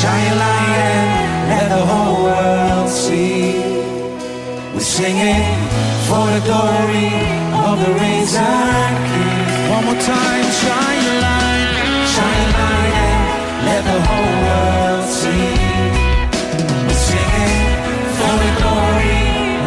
[0.00, 3.56] shine light and let the whole world see.
[4.74, 5.48] We're singing
[6.08, 7.08] for the glory
[7.68, 9.70] of the risen King.
[9.72, 11.70] One more time, shine light,
[12.14, 14.87] shine light and let the whole world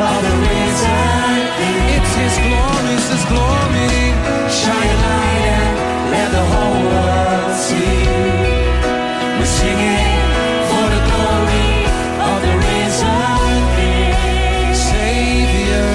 [0.05, 0.99] the.
[1.95, 3.93] It's His glory, His glory.
[4.59, 8.05] Shine your light and let the whole world see.
[9.37, 10.09] We're singing
[10.69, 11.69] for the glory
[12.29, 14.73] of the risen King.
[14.89, 15.89] Savior,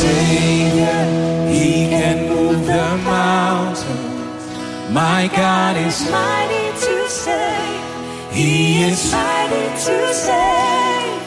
[0.00, 1.00] Savior,
[1.54, 4.42] He can move the mountains.
[4.90, 7.84] My God is, Mighty to save.
[8.32, 11.22] He is Mighty to save.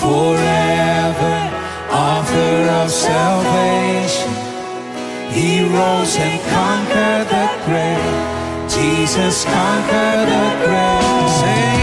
[0.00, 0.53] forever,
[2.84, 4.30] of salvation.
[5.32, 8.68] He rose and conquered the grave.
[8.68, 11.73] Jesus conquered the grave.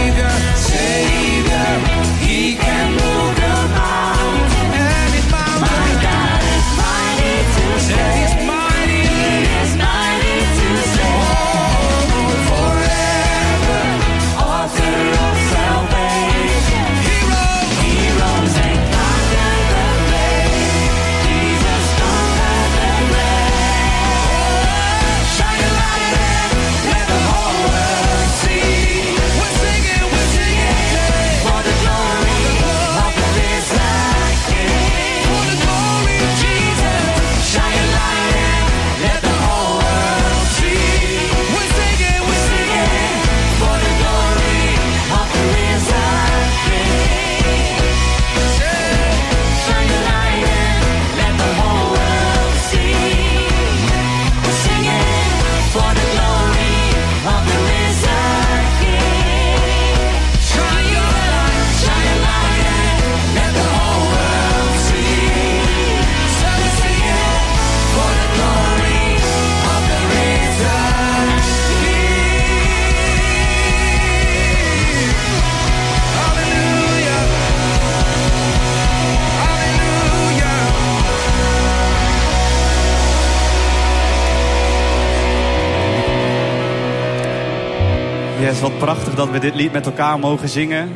[88.52, 90.90] Yes, wat prachtig dat we dit lied met elkaar mogen zingen.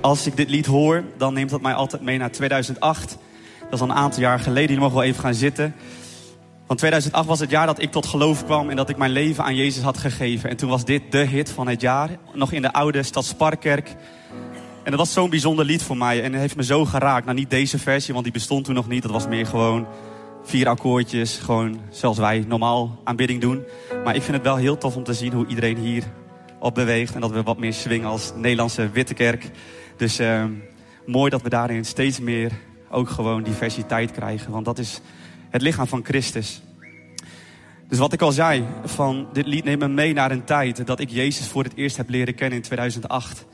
[0.00, 3.18] Als ik dit lied hoor, dan neemt dat mij altijd mee naar 2008.
[3.60, 4.62] Dat is al een aantal jaar geleden.
[4.62, 5.74] Jullie mogen wel even gaan zitten.
[6.66, 9.44] Want 2008 was het jaar dat ik tot geloof kwam en dat ik mijn leven
[9.44, 10.50] aan Jezus had gegeven.
[10.50, 12.10] En toen was dit de hit van het jaar.
[12.34, 13.94] Nog in de oude stad Sparkerk.
[14.82, 16.22] En dat was zo'n bijzonder lied voor mij.
[16.22, 17.24] En het heeft me zo geraakt.
[17.24, 19.02] Nou, niet deze versie, want die bestond toen nog niet.
[19.02, 19.86] Dat was meer gewoon
[20.44, 21.38] vier akkoordjes.
[21.38, 23.64] Gewoon zoals wij normaal aanbidding doen.
[24.04, 26.04] Maar ik vind het wel heel tof om te zien hoe iedereen hier
[26.62, 27.14] op beweegt.
[27.14, 29.50] En dat we wat meer swingen als Nederlandse Witte Kerk.
[29.96, 30.44] Dus eh,
[31.06, 32.52] mooi dat we daarin steeds meer
[32.90, 34.52] ook gewoon diversiteit krijgen.
[34.52, 35.00] Want dat is
[35.50, 36.62] het lichaam van Christus.
[37.88, 41.00] Dus wat ik al zei, van dit lied neemt me mee naar een tijd dat
[41.00, 43.46] ik Jezus voor het eerst heb leren kennen in 2008.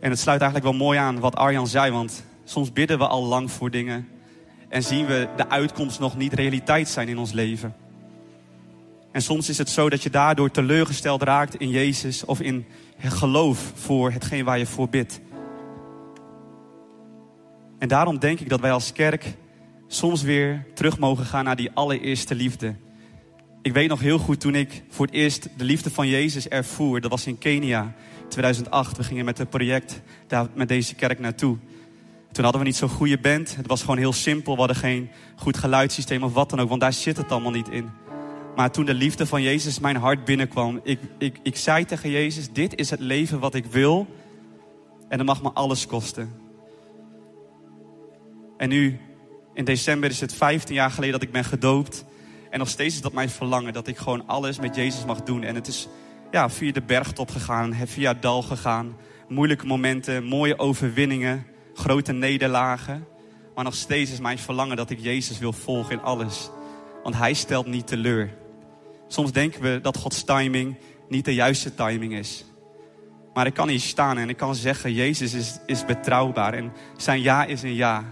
[0.00, 3.24] En het sluit eigenlijk wel mooi aan wat Arjan zei, want soms bidden we al
[3.24, 4.08] lang voor dingen
[4.68, 7.74] en zien we de uitkomst nog niet realiteit zijn in ons leven.
[9.12, 13.12] En soms is het zo dat je daardoor teleurgesteld raakt in Jezus of in het
[13.12, 15.20] geloof voor hetgeen waar je voor bidt.
[17.78, 19.34] En daarom denk ik dat wij als kerk
[19.86, 22.74] soms weer terug mogen gaan naar die allereerste liefde.
[23.62, 27.00] Ik weet nog heel goed toen ik voor het eerst de liefde van Jezus ervoer.
[27.00, 27.94] Dat was in Kenia,
[28.28, 28.96] 2008.
[28.96, 31.58] We gingen met het project daar met deze kerk naartoe.
[32.32, 33.56] Toen hadden we niet zo'n goede band.
[33.56, 34.52] Het was gewoon heel simpel.
[34.52, 36.68] We hadden geen goed geluidssysteem of wat dan ook.
[36.68, 37.90] Want daar zit het allemaal niet in.
[38.56, 40.80] Maar toen de liefde van Jezus mijn hart binnenkwam.
[40.82, 44.06] Ik, ik, ik zei tegen Jezus, dit is het leven wat ik wil.
[45.08, 46.32] En dat mag me alles kosten.
[48.56, 49.00] En nu,
[49.54, 52.04] in december is het 15 jaar geleden dat ik ben gedoopt.
[52.50, 53.72] En nog steeds is dat mijn verlangen.
[53.72, 55.42] Dat ik gewoon alles met Jezus mag doen.
[55.42, 55.88] En het is
[56.30, 57.74] ja, via de bergtop gegaan.
[57.86, 58.96] Via het dal gegaan.
[59.28, 61.46] Moeilijke momenten, mooie overwinningen.
[61.74, 63.06] Grote nederlagen.
[63.54, 66.50] Maar nog steeds is mijn verlangen dat ik Jezus wil volgen in alles.
[67.02, 68.40] Want Hij stelt niet teleur.
[69.12, 70.76] Soms denken we dat Gods timing
[71.08, 72.44] niet de juiste timing is.
[73.34, 76.54] Maar ik kan hier staan en ik kan zeggen, Jezus is, is betrouwbaar.
[76.54, 78.04] En zijn ja is een ja.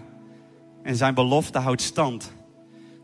[0.82, 2.32] En zijn belofte houdt stand.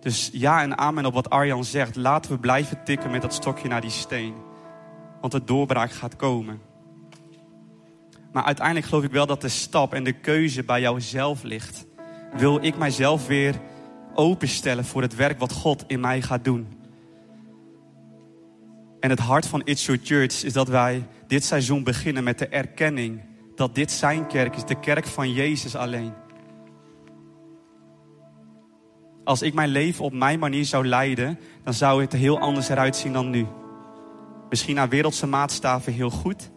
[0.01, 1.97] Dus ja en amen op wat Arjan zegt.
[1.97, 4.34] Laten we blijven tikken met dat stokje naar die steen.
[5.20, 6.61] Want de doorbraak gaat komen.
[8.32, 11.86] Maar uiteindelijk geloof ik wel dat de stap en de keuze bij jouzelf ligt.
[12.32, 13.55] Wil ik mijzelf weer
[14.14, 16.76] openstellen voor het werk wat God in mij gaat doen?
[19.01, 22.49] En het hart van It's Your Church is dat wij dit seizoen beginnen met de
[22.49, 23.20] erkenning
[23.55, 26.12] dat dit zijn kerk is, de kerk van Jezus alleen.
[29.24, 32.68] Als ik mijn leven op mijn manier zou leiden, dan zou het er heel anders
[32.68, 33.47] eruit zien dan nu.
[34.49, 36.51] Misschien naar wereldse maatstaven heel goed,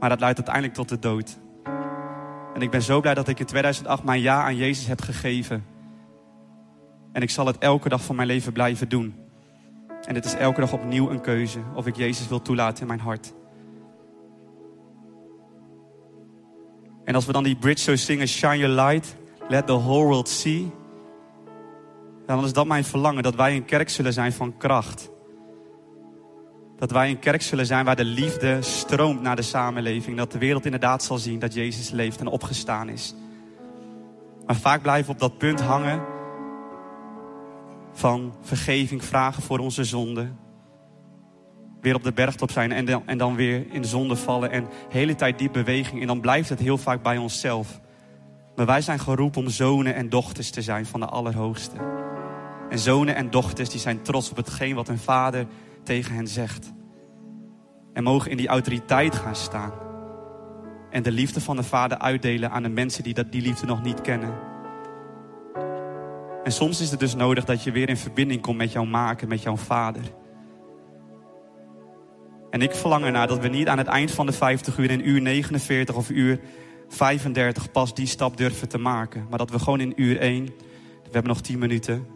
[0.00, 1.38] maar dat leidt uiteindelijk tot de dood.
[2.54, 5.64] En ik ben zo blij dat ik in 2008 mijn ja aan Jezus heb gegeven.
[7.12, 9.23] En ik zal het elke dag van mijn leven blijven doen.
[10.06, 13.00] En het is elke dag opnieuw een keuze of ik Jezus wil toelaten in mijn
[13.00, 13.34] hart.
[17.04, 19.16] En als we dan die bridge zo zingen, shine your light,
[19.48, 20.72] let the whole world see.
[22.26, 25.10] Dan is dat mijn verlangen, dat wij een kerk zullen zijn van kracht.
[26.76, 30.16] Dat wij een kerk zullen zijn waar de liefde stroomt naar de samenleving.
[30.16, 33.14] Dat de wereld inderdaad zal zien dat Jezus leeft en opgestaan is.
[34.46, 36.13] Maar vaak blijven we op dat punt hangen
[37.94, 40.38] van vergeving vragen voor onze zonden.
[41.80, 44.50] Weer op de bergtop zijn en dan, en dan weer in de zonde vallen.
[44.50, 46.00] En de hele tijd die beweging.
[46.00, 47.80] En dan blijft het heel vaak bij onszelf.
[48.56, 51.76] Maar wij zijn geroepen om zonen en dochters te zijn van de Allerhoogste.
[52.70, 55.46] En zonen en dochters die zijn trots op hetgeen wat hun vader
[55.82, 56.72] tegen hen zegt.
[57.92, 59.72] En mogen in die autoriteit gaan staan.
[60.90, 63.82] En de liefde van de vader uitdelen aan de mensen die dat, die liefde nog
[63.82, 64.53] niet kennen.
[66.44, 69.28] En soms is het dus nodig dat je weer in verbinding komt met jouw maken,
[69.28, 70.02] met jouw vader.
[72.50, 75.08] En ik verlang ernaar dat we niet aan het eind van de 50 uur, in
[75.08, 76.40] uur 49 of uur
[76.88, 79.26] 35 pas die stap durven te maken.
[79.28, 80.52] Maar dat we gewoon in uur 1, we
[81.02, 82.06] hebben nog 10 minuten,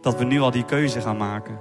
[0.00, 1.58] dat we nu al die keuze gaan maken.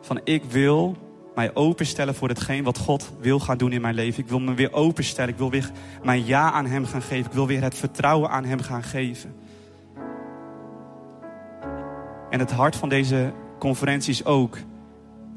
[0.00, 0.96] Van ik wil
[1.34, 4.22] mij openstellen voor hetgeen wat God wil gaan doen in mijn leven.
[4.22, 5.30] Ik wil me weer openstellen.
[5.30, 5.70] Ik wil weer
[6.02, 7.26] mijn ja aan Hem gaan geven.
[7.26, 9.34] Ik wil weer het vertrouwen aan Hem gaan geven.
[12.30, 14.58] En het hart van deze conferentie is ook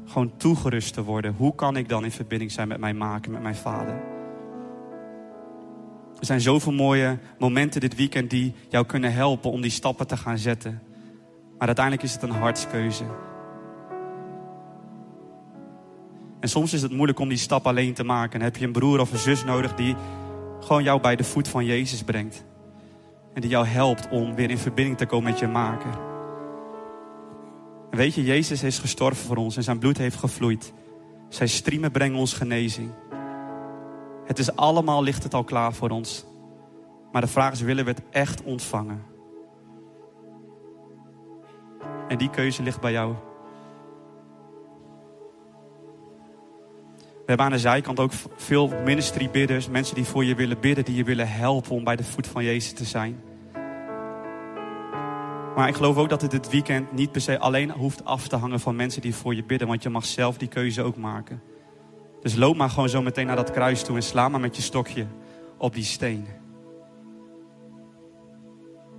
[0.04, 1.34] gewoon toegerust te worden.
[1.36, 3.94] Hoe kan ik dan in verbinding zijn met mijn maken, met mijn vader?
[6.18, 10.16] Er zijn zoveel mooie momenten dit weekend die jou kunnen helpen om die stappen te
[10.16, 10.82] gaan zetten.
[11.58, 13.04] Maar uiteindelijk is het een hartskeuze.
[16.40, 18.38] En soms is het moeilijk om die stap alleen te maken.
[18.38, 19.96] En heb je een broer of een zus nodig die
[20.60, 22.44] gewoon jou bij de voet van Jezus brengt.
[23.34, 26.09] En die jou helpt om weer in verbinding te komen met je maker.
[27.90, 30.72] Weet je, Jezus is gestorven voor ons en zijn bloed heeft gevloeid.
[31.28, 32.90] Zijn striemen brengen ons genezing.
[34.24, 36.24] Het is allemaal, ligt het al klaar voor ons.
[37.12, 39.02] Maar de vraag is, willen we het echt ontvangen?
[42.08, 43.14] En die keuze ligt bij jou.
[46.98, 50.94] We hebben aan de zijkant ook veel ministrybidders, mensen die voor je willen bidden, die
[50.94, 53.22] je willen helpen om bij de voet van Jezus te zijn.
[55.56, 58.36] Maar ik geloof ook dat het dit weekend niet per se alleen hoeft af te
[58.36, 61.42] hangen van mensen die voor je bidden, want je mag zelf die keuze ook maken.
[62.22, 64.62] Dus loop maar gewoon zo meteen naar dat kruis toe en sla maar met je
[64.62, 65.06] stokje
[65.58, 66.26] op die steen.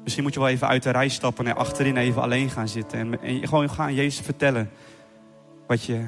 [0.04, 3.22] Misschien moet je wel even uit de rij stappen en achterin even alleen gaan zitten.
[3.22, 4.70] En, gewoon gaan Jezus vertellen
[5.68, 6.06] wat je,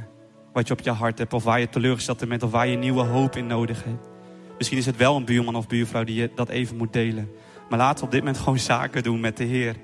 [0.53, 1.33] wat je op je hart hebt.
[1.33, 2.43] Of waar je teleurgesteld bent.
[2.43, 4.09] Of waar je nieuwe hoop in nodig hebt.
[4.57, 7.31] Misschien is het wel een buurman of buurvrouw die je dat even moet delen.
[7.69, 9.75] Maar laten we op dit moment gewoon zaken doen met de Heer.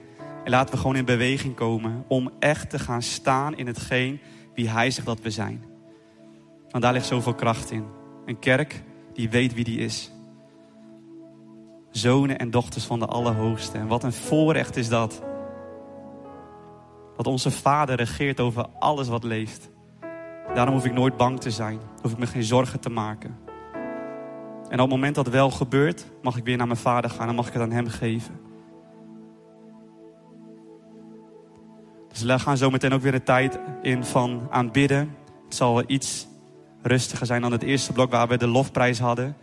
[0.50, 4.20] En laten we gewoon in beweging komen om echt te gaan staan in hetgeen
[4.54, 5.64] wie Hij zegt dat we zijn.
[6.70, 7.86] Want daar ligt zoveel kracht in.
[8.26, 8.84] Een kerk
[9.14, 10.12] die weet wie die is.
[11.92, 13.78] Zonen en dochters van de Allerhoogste.
[13.78, 15.24] En wat een voorrecht is dat.
[17.18, 19.70] Dat onze Vader regeert over alles wat leeft.
[20.54, 21.80] Daarom hoef ik nooit bang te zijn.
[22.02, 23.38] Hoef ik me geen zorgen te maken.
[24.70, 27.36] En op het moment dat wel gebeurt, mag ik weer naar mijn Vader gaan en
[27.36, 28.49] mag ik het aan Hem geven.
[32.12, 35.16] Dus we gaan zo meteen ook weer een tijd in van aanbidden.
[35.46, 36.28] Het zal iets
[36.82, 39.36] rustiger zijn dan het eerste blok waar we de lofprijs hadden.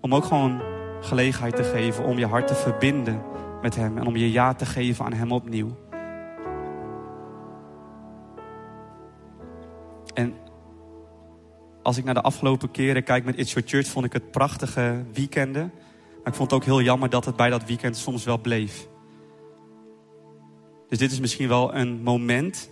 [0.00, 0.60] Om ook gewoon
[1.00, 3.22] gelegenheid te geven om je hart te verbinden
[3.62, 3.98] met Hem.
[3.98, 5.76] En om je ja te geven aan Hem opnieuw.
[10.14, 10.34] En
[11.82, 15.04] als ik naar de afgelopen keren kijk met It's Your Church, vond ik het prachtige
[15.12, 15.72] weekenden.
[16.16, 18.86] Maar ik vond het ook heel jammer dat het bij dat weekend soms wel bleef.
[20.88, 22.70] Dus dit is misschien wel een moment.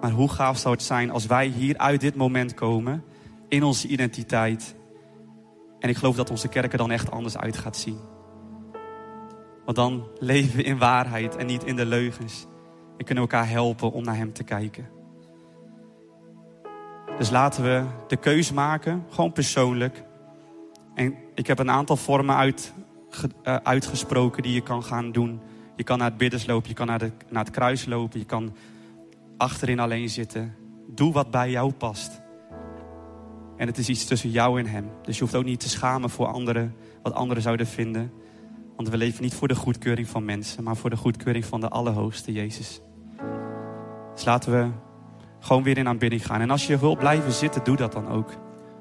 [0.00, 3.04] Maar hoe gaaf zou het zijn als wij hier uit dit moment komen.
[3.48, 4.76] In onze identiteit.
[5.78, 7.98] En ik geloof dat onze kerk er dan echt anders uit gaat zien.
[9.64, 12.46] Want dan leven we in waarheid en niet in de leugens.
[12.96, 14.88] En kunnen elkaar helpen om naar Hem te kijken.
[17.18, 20.04] Dus laten we de keus maken, gewoon persoonlijk.
[20.94, 22.72] En ik heb een aantal vormen uit,
[23.44, 25.40] uh, uitgesproken die je kan gaan doen.
[25.82, 28.24] Je kan naar het biddens lopen, je kan naar, de, naar het kruis lopen, je
[28.24, 28.54] kan
[29.36, 30.54] achterin alleen zitten.
[30.88, 32.22] Doe wat bij jou past.
[33.56, 34.90] En het is iets tussen jou en hem.
[35.02, 38.12] Dus je hoeft ook niet te schamen voor anderen, wat anderen zouden vinden.
[38.76, 41.68] Want we leven niet voor de goedkeuring van mensen, maar voor de goedkeuring van de
[41.68, 42.80] Allerhoogste Jezus.
[44.14, 44.70] Dus laten we
[45.38, 46.40] gewoon weer in aanbidding gaan.
[46.40, 48.30] En als je wilt blijven zitten, doe dat dan ook.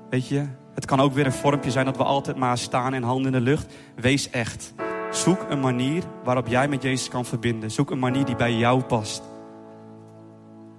[0.10, 3.04] Weet je, het kan ook weer een vormpje zijn dat we altijd maar staan en
[3.04, 3.74] handen in de lucht.
[3.96, 4.74] Wees echt.
[5.12, 7.72] Zoek een manier waarop jij met Jezus kan verbinden.
[7.72, 9.24] Zoek een manier die bij jou past.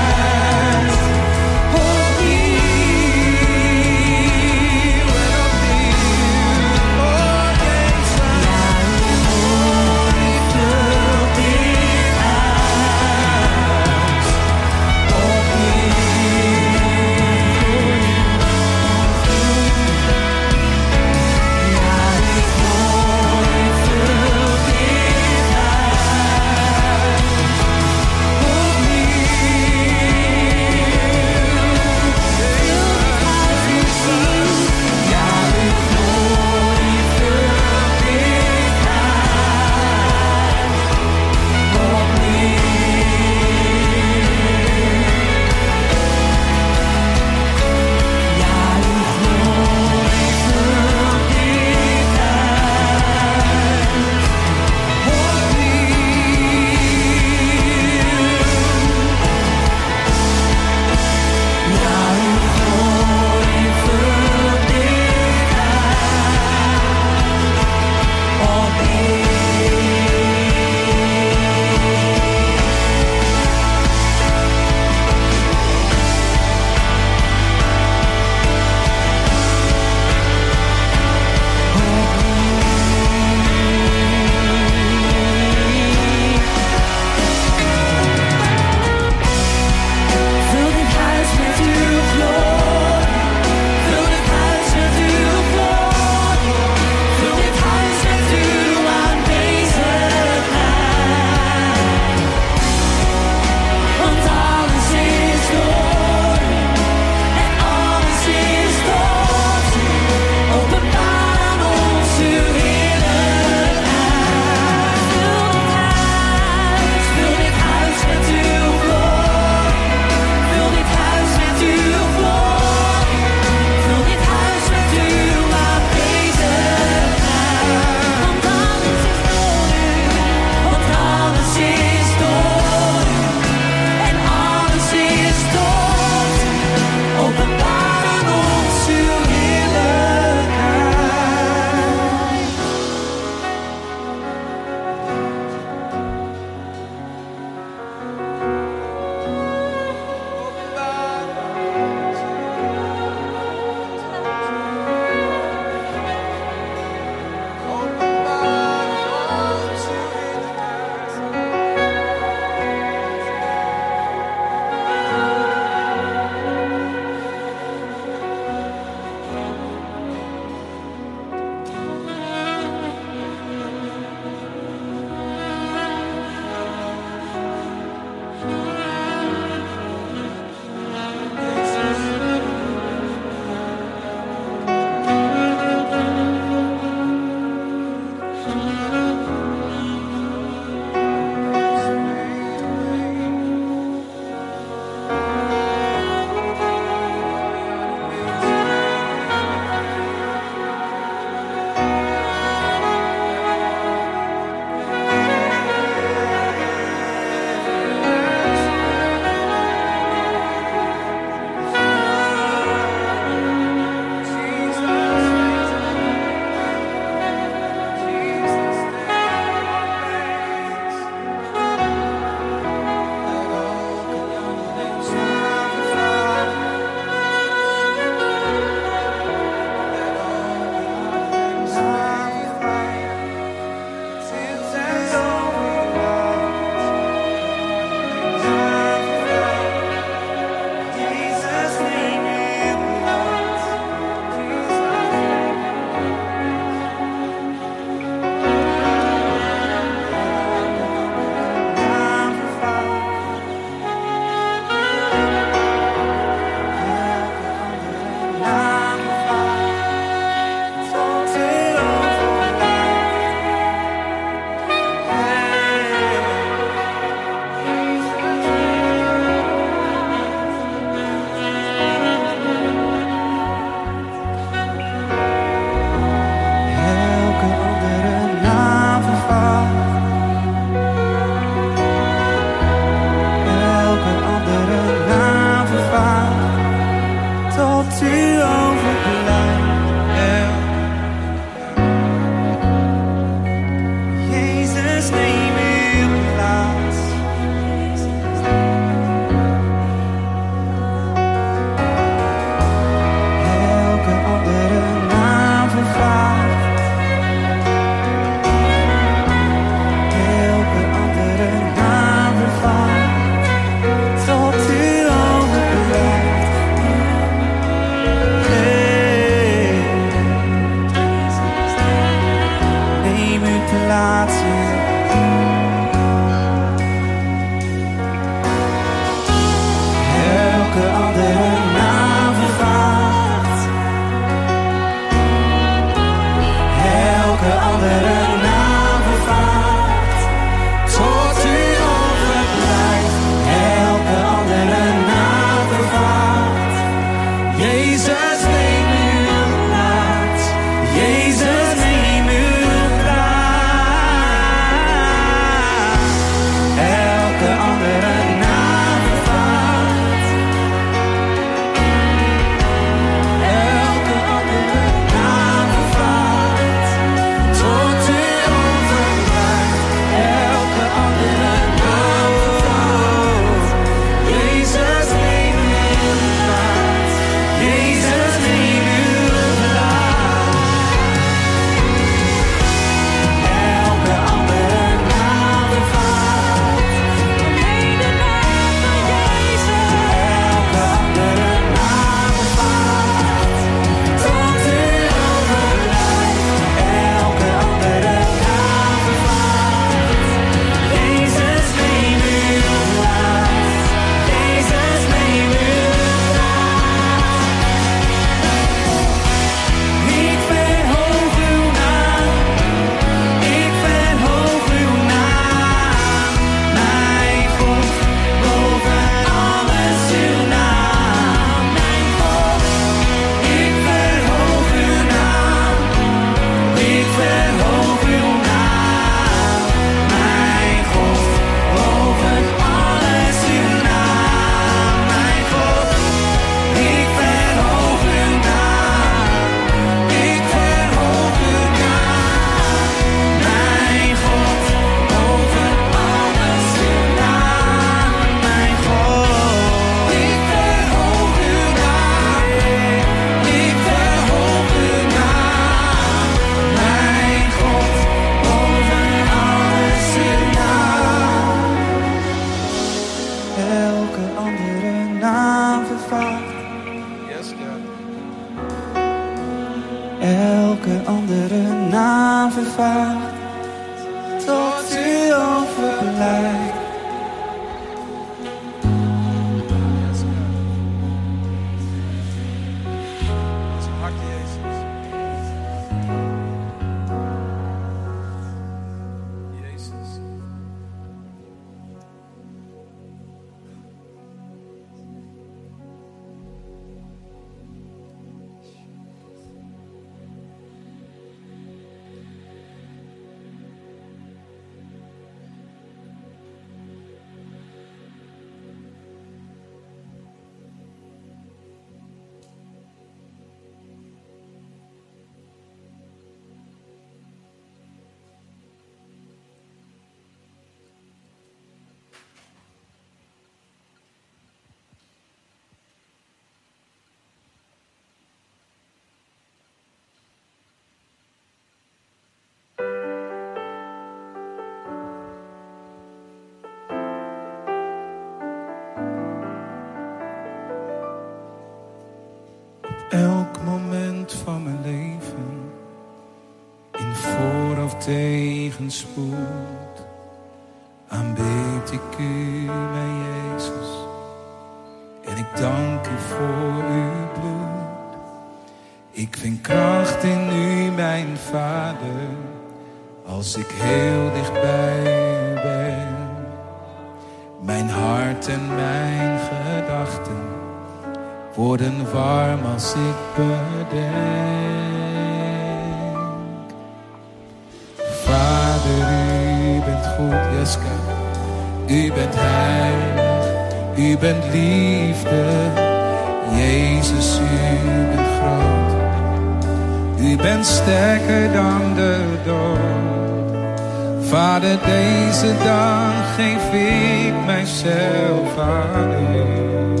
[596.40, 600.00] nothing feed myself my heart.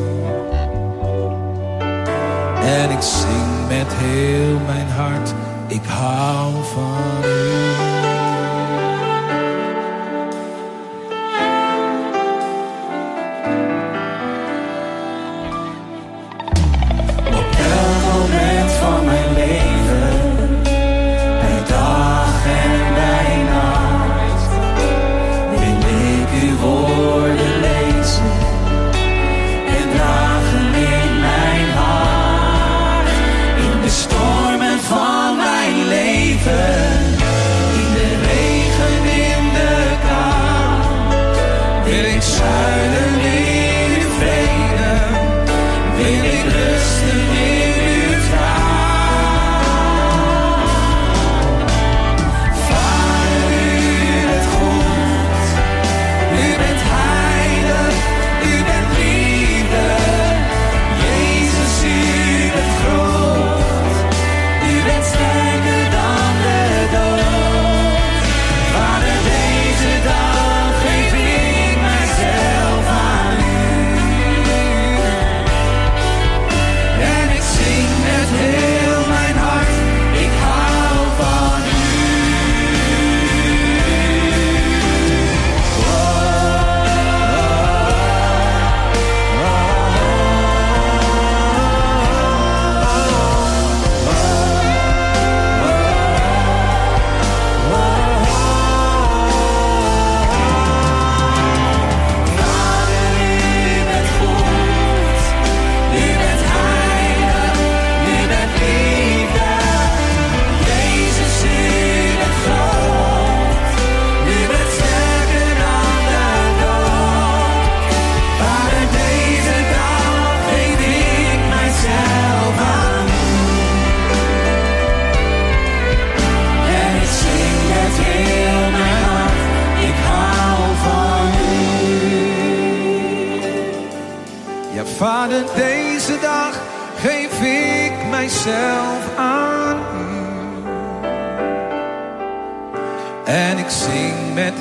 [2.64, 5.34] En ik zing met heel mijn hart,
[5.68, 7.39] ik hou van u.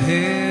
[0.06, 0.49] here.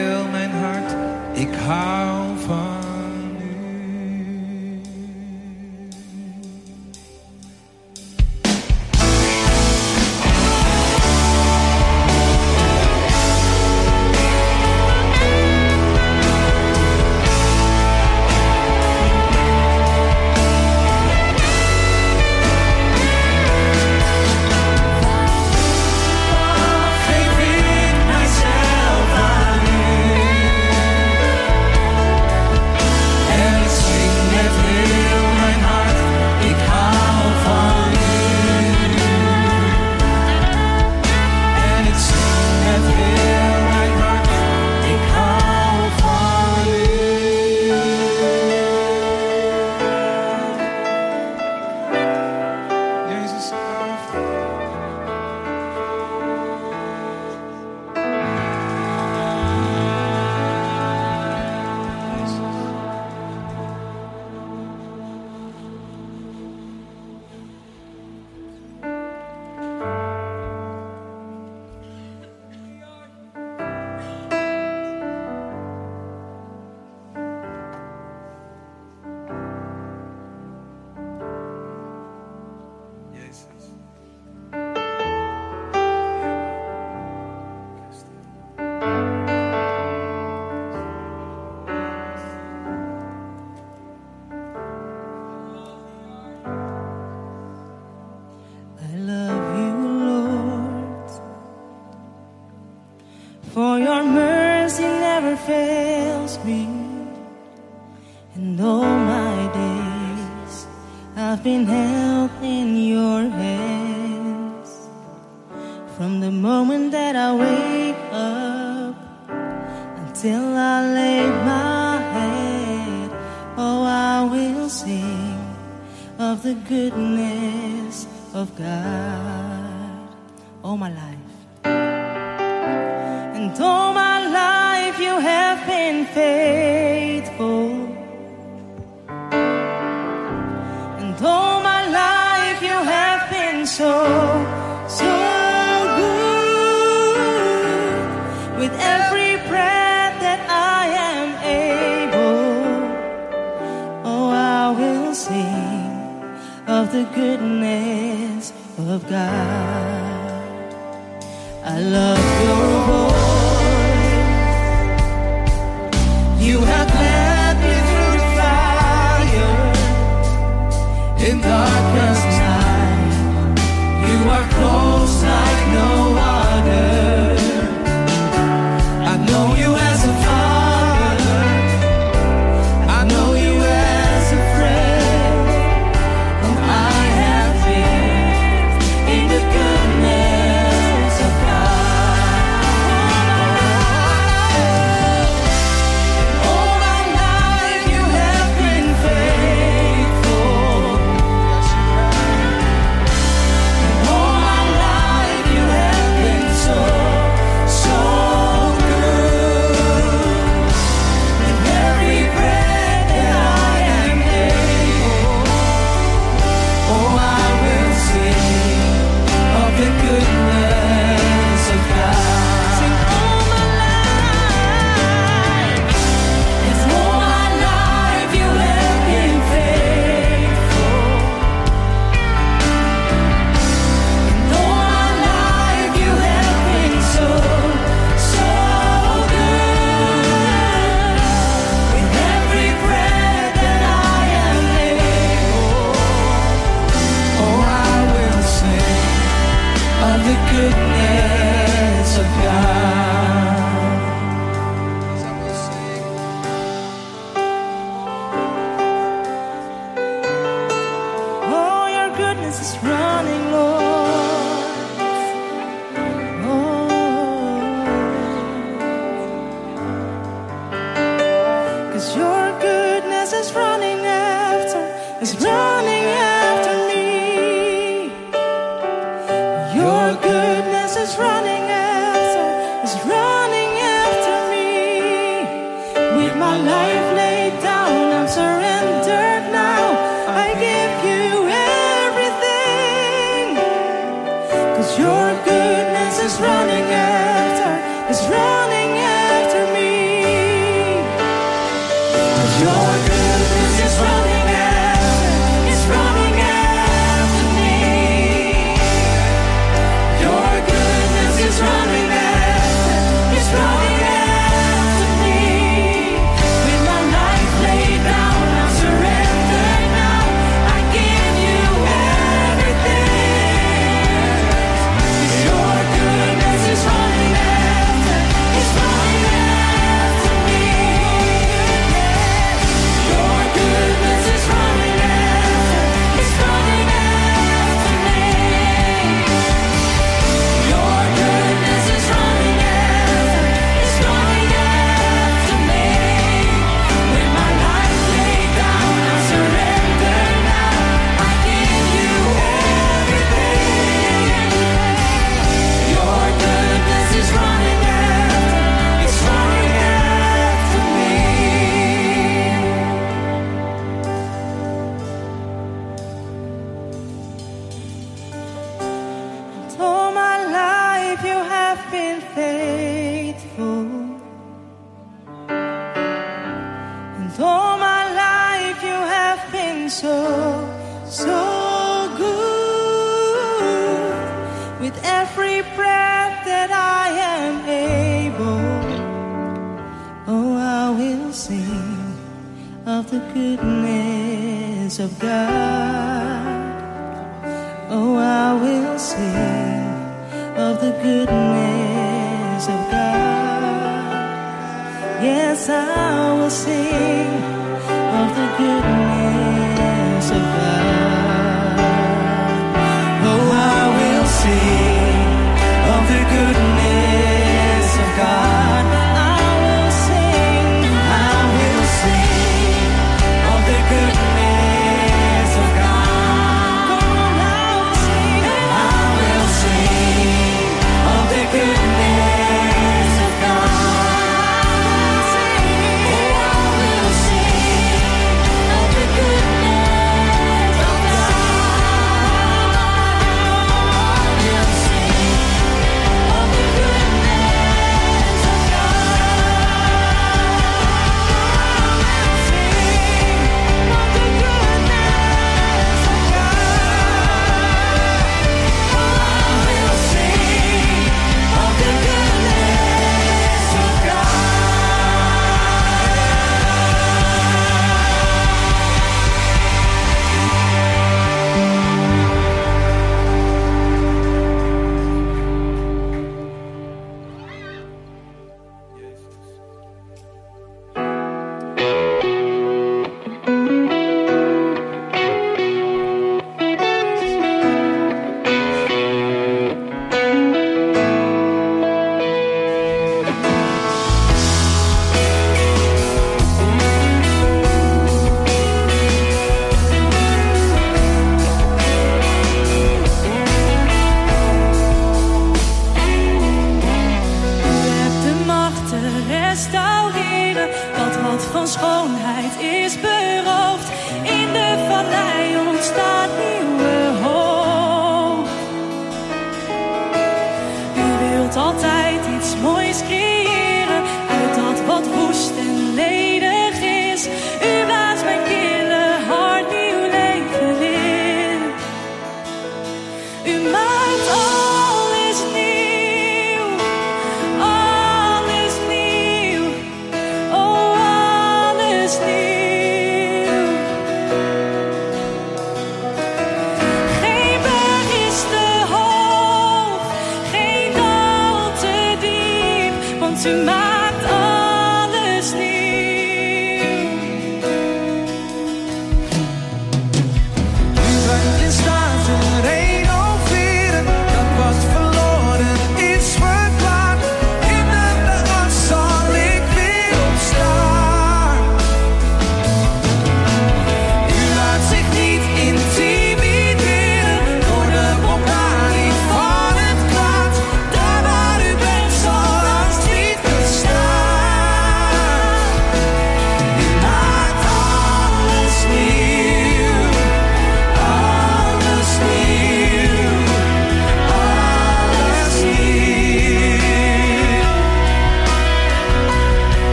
[553.45, 554.08] Want u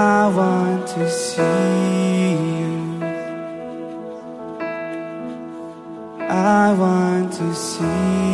[0.00, 3.04] I want to see you.
[6.26, 8.29] I want to see you.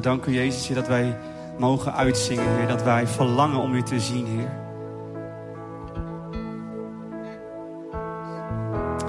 [0.00, 1.16] Dank u, Jezus, dat wij
[1.58, 2.66] mogen uitzingen, Heer.
[2.66, 4.66] Dat wij verlangen om u te zien, Heer.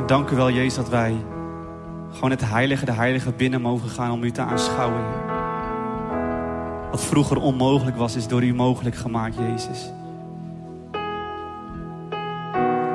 [0.05, 1.15] Dank u wel, Jezus, dat wij
[2.13, 5.37] gewoon het heilige, de heilige binnen mogen gaan om u te aanschouwen, Heer.
[6.91, 9.91] Wat vroeger onmogelijk was, is door u mogelijk gemaakt, Jezus.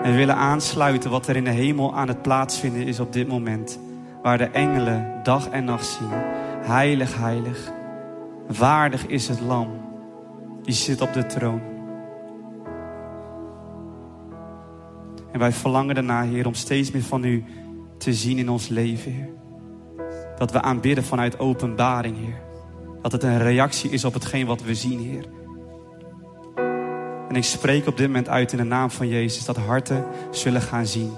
[0.02, 3.28] En we willen aansluiten wat er in de hemel aan het plaatsvinden is op dit
[3.28, 3.78] moment.
[4.22, 6.22] Waar de engelen dag en nacht zingen.
[6.62, 7.72] Heilig, heilig.
[8.46, 9.68] Waardig is het lam.
[10.62, 11.60] Die zit op de troon.
[15.32, 17.44] En wij verlangen daarna, Heer, om steeds meer van u
[17.98, 19.28] te zien in ons leven, Heer.
[20.36, 22.42] Dat we aanbidden vanuit openbaring, Heer.
[23.02, 25.24] Dat het een reactie is op hetgeen wat we zien, Heer.
[27.28, 30.60] En ik spreek op dit moment uit in de naam van Jezus dat harten zullen
[30.60, 31.12] gaan zien.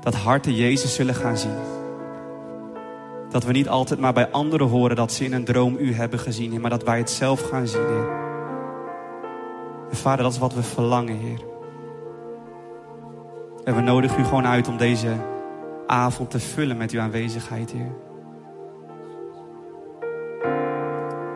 [0.00, 1.83] Dat harten Jezus zullen gaan zien.
[3.34, 6.18] Dat we niet altijd maar bij anderen horen dat ze in een droom u hebben
[6.18, 8.08] gezien, Heer, maar dat wij het zelf gaan zien, Heer.
[9.90, 11.40] Vader, dat is wat we verlangen, Heer.
[13.64, 15.16] En we nodigen u gewoon uit om deze
[15.86, 17.94] avond te vullen met uw aanwezigheid, Heer.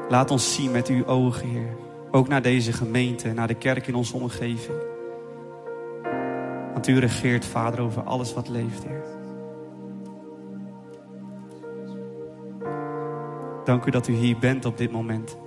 [0.08, 1.76] Laat ons zien met uw ogen, Heer.
[2.10, 4.78] Ook naar deze gemeente, naar de kerk in onze omgeving.
[6.72, 9.17] Want u regeert, Vader, over alles wat leeft, Heer.
[13.68, 15.38] Dank u dat u hier bent op dit moment.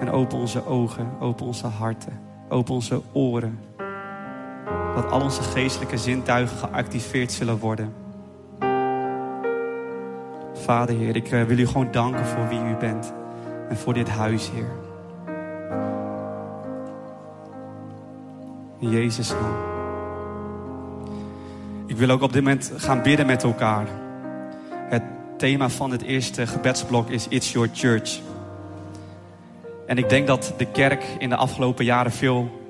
[0.00, 3.58] En open onze ogen, open onze harten, open onze oren.
[4.94, 7.92] Dat al onze geestelijke zintuigen geactiveerd zullen worden.
[10.54, 13.12] Vader, Heer, ik eh, wil u gewoon danken voor wie u bent.
[13.68, 14.70] En voor dit huis, Heer.
[18.78, 19.56] In Jezus' naam.
[21.86, 24.08] Ik wil ook op dit moment gaan bidden met elkaar.
[25.40, 28.20] Thema van het eerste gebedsblok is It's Your Church.
[29.86, 32.60] En ik denk dat de kerk in de afgelopen jaren veel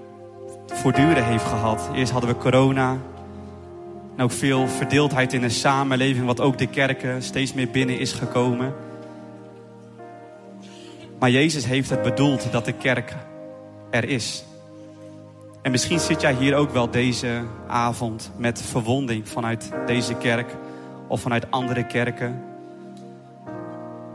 [0.66, 1.90] voortduren heeft gehad.
[1.94, 2.98] Eerst hadden we corona.
[4.16, 8.12] En ook veel verdeeldheid in de samenleving, wat ook de kerken steeds meer binnen is
[8.12, 8.74] gekomen.
[11.18, 13.16] Maar Jezus heeft het bedoeld dat de kerk
[13.90, 14.44] er is.
[15.62, 20.56] En misschien zit jij hier ook wel deze avond met verwonding vanuit deze kerk
[21.08, 22.48] of vanuit andere kerken.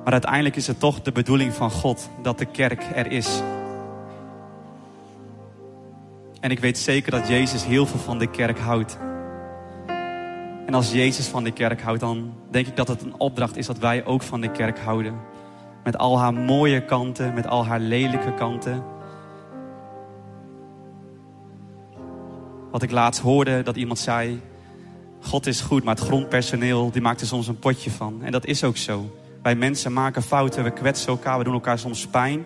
[0.06, 3.42] Maar uiteindelijk is het toch de bedoeling van God dat de kerk er is.
[6.40, 8.98] En ik weet zeker dat Jezus heel veel van de kerk houdt.
[10.66, 13.66] En als Jezus van de kerk houdt, dan denk ik dat het een opdracht is
[13.66, 15.16] dat wij ook van de kerk houden.
[15.84, 18.84] Met al haar mooie kanten, met al haar lelijke kanten.
[22.72, 24.42] Wat ik laatst hoorde, dat iemand zei...
[25.22, 28.24] God is goed, maar het grondpersoneel die maakt er soms een potje van.
[28.24, 29.10] En dat is ook zo.
[29.46, 32.46] Wij mensen maken fouten, we kwetsen elkaar, we doen elkaar soms pijn.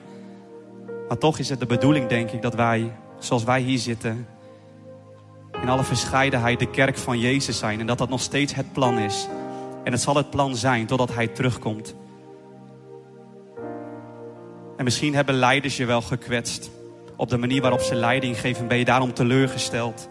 [1.08, 4.28] Maar toch is het de bedoeling, denk ik, dat wij, zoals wij hier zitten...
[5.62, 7.80] in alle verscheidenheid de kerk van Jezus zijn.
[7.80, 9.28] En dat dat nog steeds het plan is.
[9.84, 11.96] En het zal het plan zijn totdat Hij terugkomt.
[14.78, 16.72] En misschien hebben leiders je wel gekwetst.
[17.16, 20.10] Op de manier waarop ze leiding geven, ben je daarom teleurgesteld.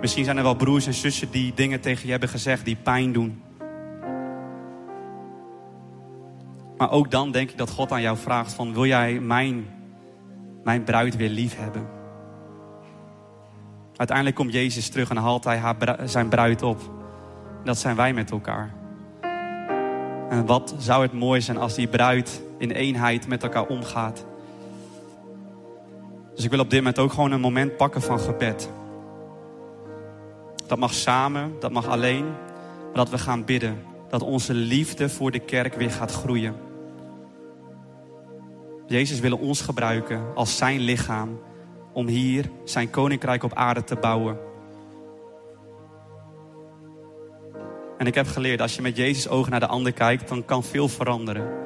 [0.00, 3.12] Misschien zijn er wel broers en zussen die dingen tegen je hebben gezegd die pijn
[3.12, 3.44] doen.
[6.76, 9.66] Maar ook dan denk ik dat God aan jou vraagt van wil jij mijn,
[10.64, 11.86] mijn bruid weer lief hebben?
[13.96, 16.80] Uiteindelijk komt Jezus terug en haalt hij haar zijn bruid op.
[17.64, 18.74] Dat zijn wij met elkaar.
[20.30, 24.26] En wat zou het mooi zijn als die bruid in eenheid met elkaar omgaat.
[26.34, 28.70] Dus ik wil op dit moment ook gewoon een moment pakken van gebed.
[30.66, 32.24] Dat mag samen, dat mag alleen.
[32.24, 33.82] Maar dat we gaan bidden.
[34.08, 36.65] Dat onze liefde voor de kerk weer gaat groeien.
[38.86, 41.38] Jezus wil ons gebruiken als zijn lichaam.
[41.92, 44.38] Om hier zijn koninkrijk op aarde te bouwen.
[47.98, 50.64] En ik heb geleerd, als je met Jezus ogen naar de ander kijkt, dan kan
[50.64, 51.64] veel veranderen.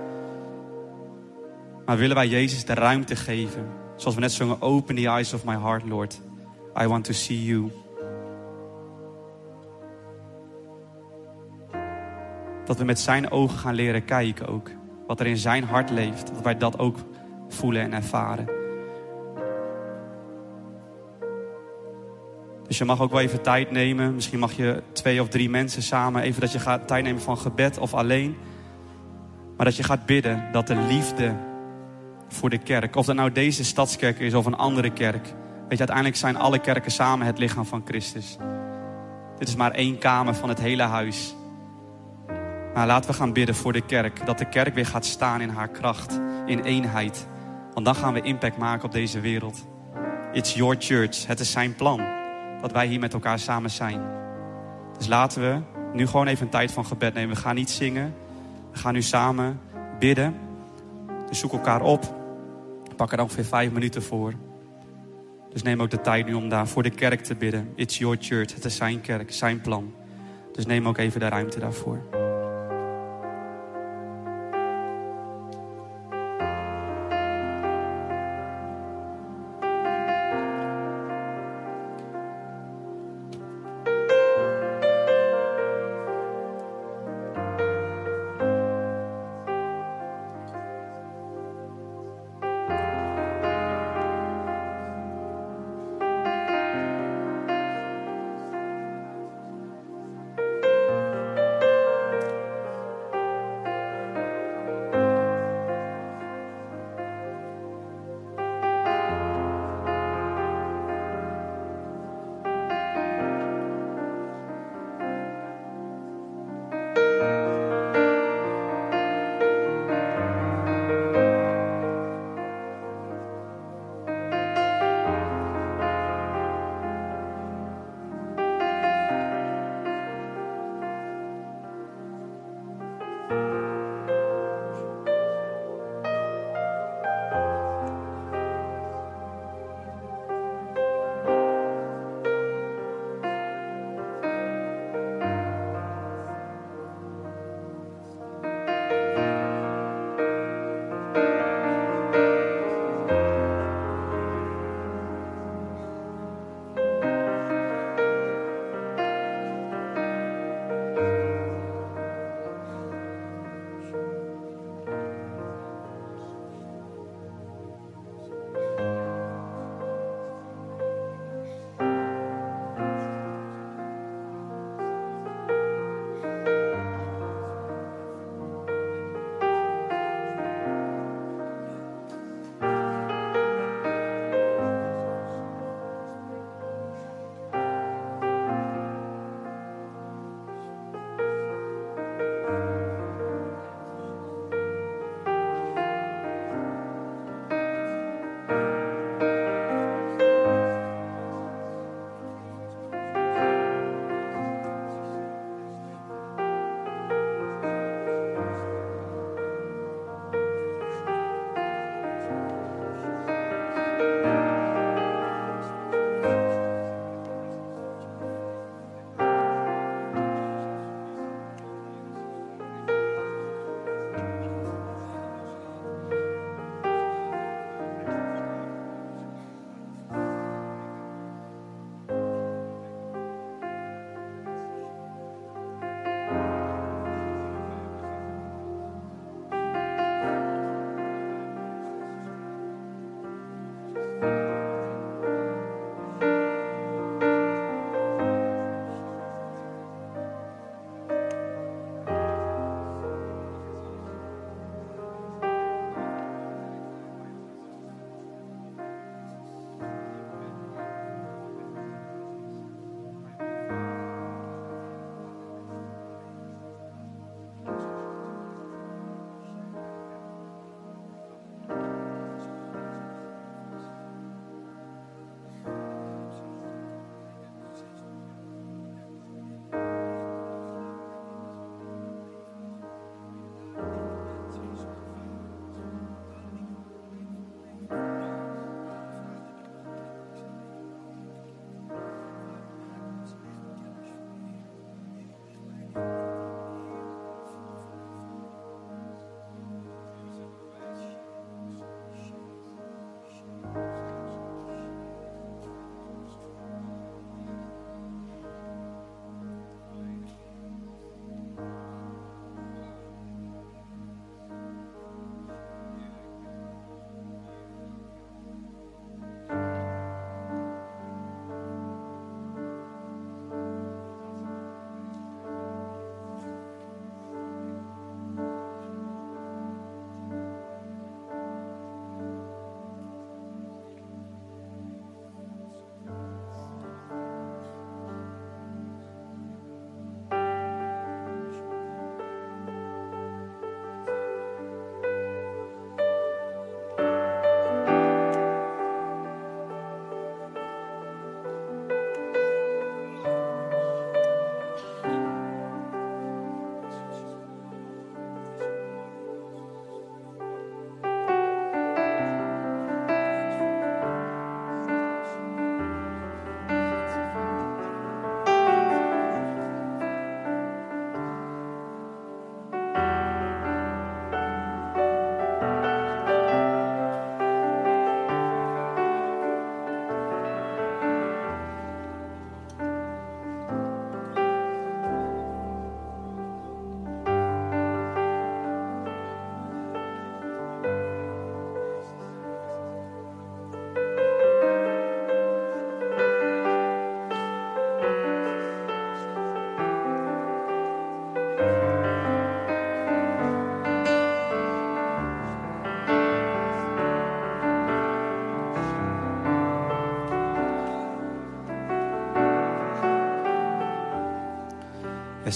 [1.87, 3.67] Maar willen wij Jezus de ruimte geven?
[3.97, 6.21] Zoals we net zongen, open the eyes of my heart, Lord.
[6.83, 7.71] I want to see you.
[12.65, 14.71] Dat we met zijn ogen gaan leren kijken ook.
[15.11, 16.27] Wat er in zijn hart leeft.
[16.35, 16.97] Dat wij dat ook
[17.49, 18.49] voelen en ervaren.
[22.66, 24.15] Dus je mag ook wel even tijd nemen.
[24.15, 26.23] Misschien mag je twee of drie mensen samen.
[26.23, 28.37] Even dat je gaat tijd nemen van gebed of alleen.
[29.57, 31.37] Maar dat je gaat bidden dat de liefde
[32.28, 32.97] voor de kerk.
[32.97, 35.24] Of dat nou deze stadskerk is of een andere kerk.
[35.69, 38.37] Weet je, uiteindelijk zijn alle kerken samen het lichaam van Christus.
[39.39, 41.35] Dit is maar één kamer van het hele huis.
[42.75, 44.27] Maar laten we gaan bidden voor de kerk.
[44.27, 47.27] Dat de kerk weer gaat staan in haar kracht, in eenheid.
[47.73, 49.67] Want dan gaan we impact maken op deze wereld.
[50.33, 51.27] It's your church.
[51.27, 52.01] Het is zijn plan.
[52.61, 54.01] Dat wij hier met elkaar samen zijn.
[54.97, 55.61] Dus laten we
[55.93, 57.35] nu gewoon even een tijd van gebed nemen.
[57.35, 58.15] We gaan niet zingen.
[58.73, 59.61] We gaan nu samen
[59.99, 60.35] bidden.
[61.29, 62.19] Dus zoek elkaar op.
[62.97, 64.35] Pak er ongeveer vijf minuten voor.
[65.51, 67.73] Dus neem ook de tijd nu om daar voor de kerk te bidden.
[67.75, 68.55] It's your church.
[68.55, 69.95] Het is zijn kerk, zijn plan.
[70.53, 72.20] Dus neem ook even de ruimte daarvoor.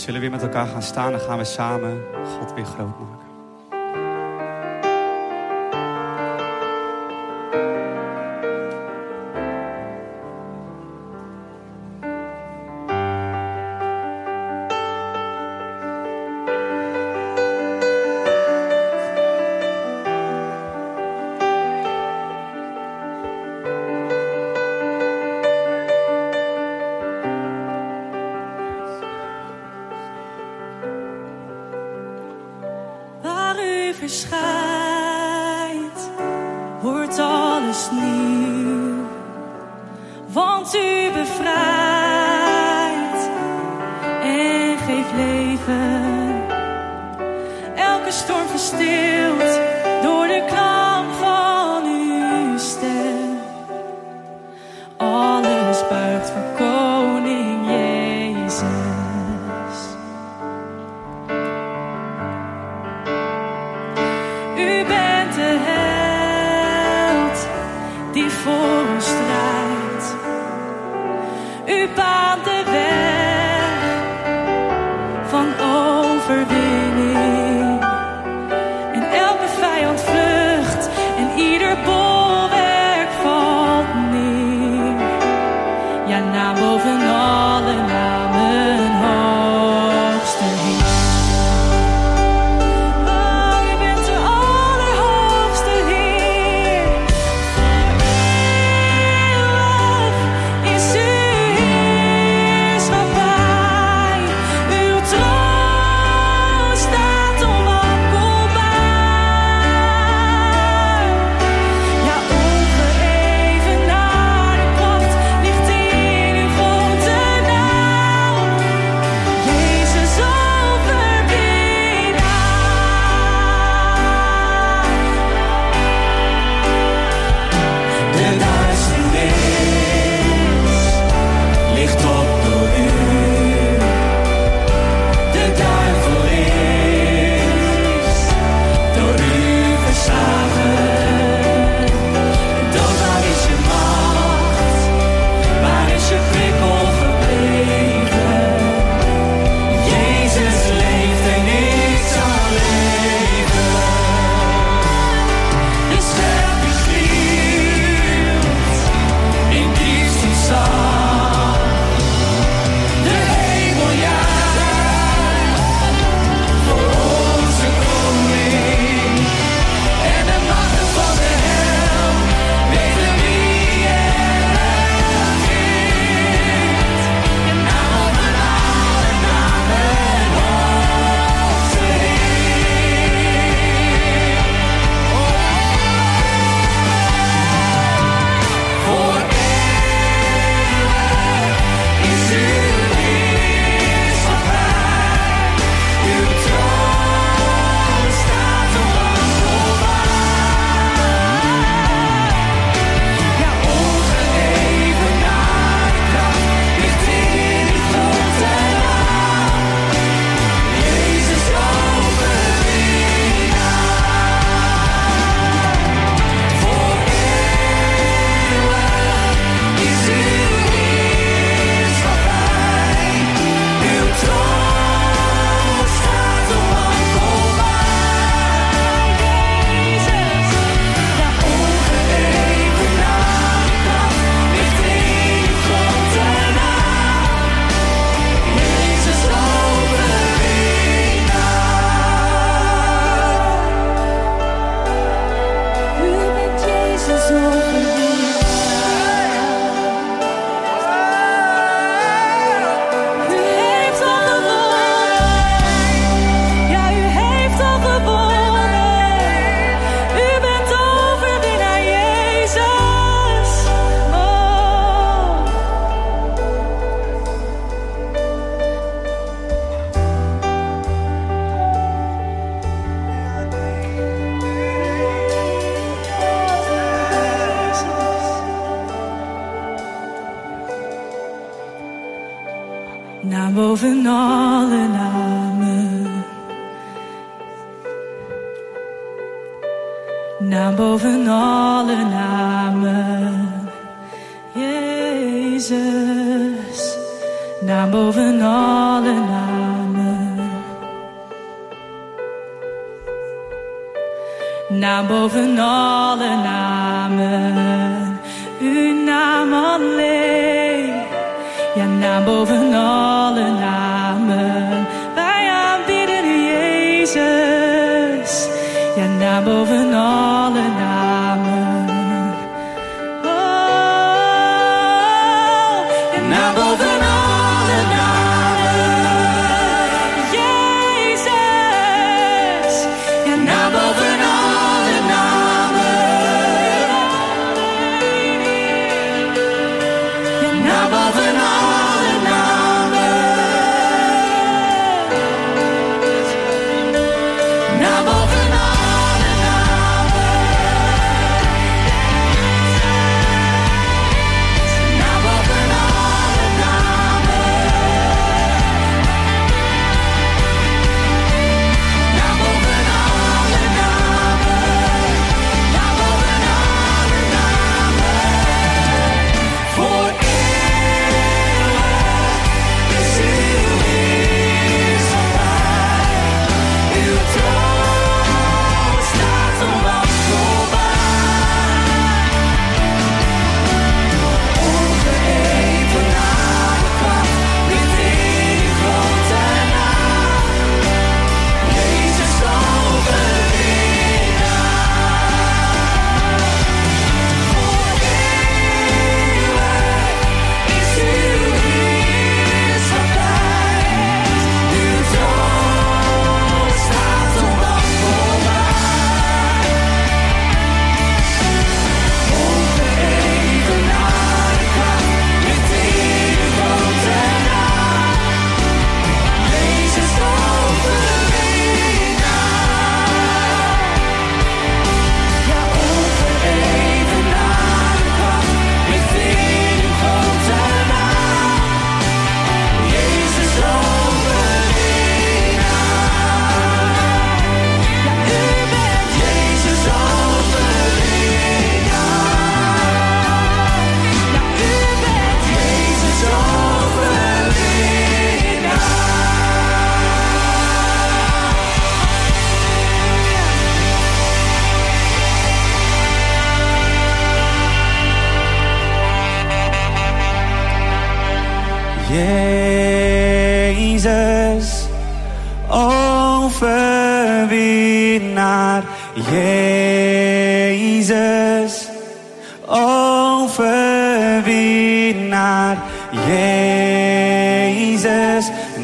[0.05, 2.03] Zullen we weer met elkaar gaan staan en gaan we samen
[2.39, 3.34] God weer groot maken.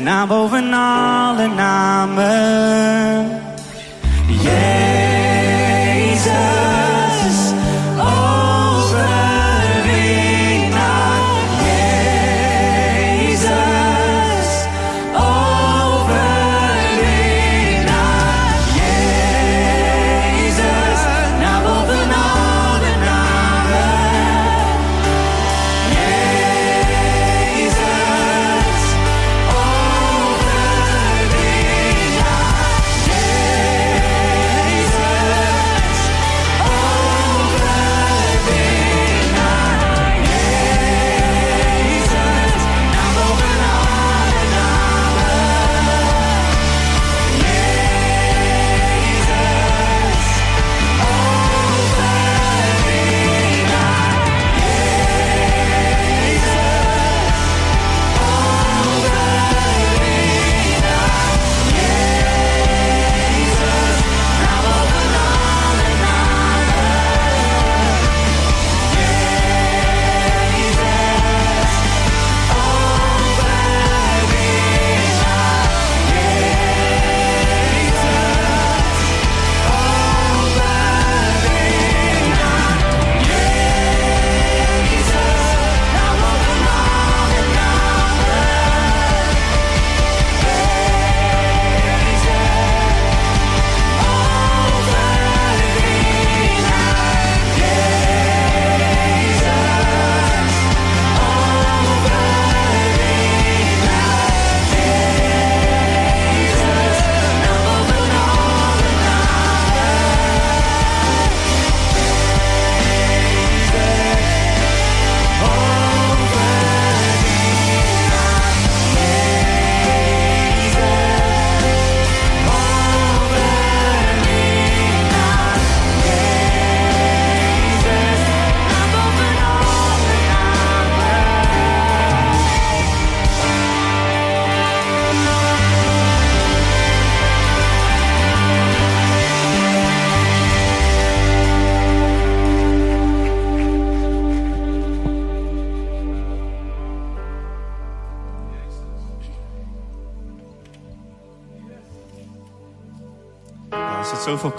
[0.00, 2.89] Naam boven alle namen.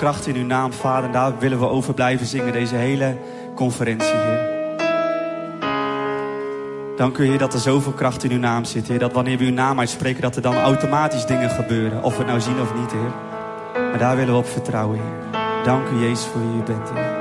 [0.01, 1.05] Kracht in uw naam, Vader.
[1.05, 3.17] En daar willen we over blijven zingen, deze hele
[3.55, 4.49] conferentie, Heer.
[6.97, 8.99] Dank u, Heer, dat er zoveel kracht in uw naam zit, Heer.
[8.99, 12.03] Dat wanneer we uw naam uitspreken, dat er dan automatisch dingen gebeuren.
[12.03, 13.11] Of we het nou zien of niet, Heer.
[13.89, 15.41] Maar daar willen we op vertrouwen, Heer.
[15.63, 17.20] Dank u, Jezus, voor wie u bent, Heer.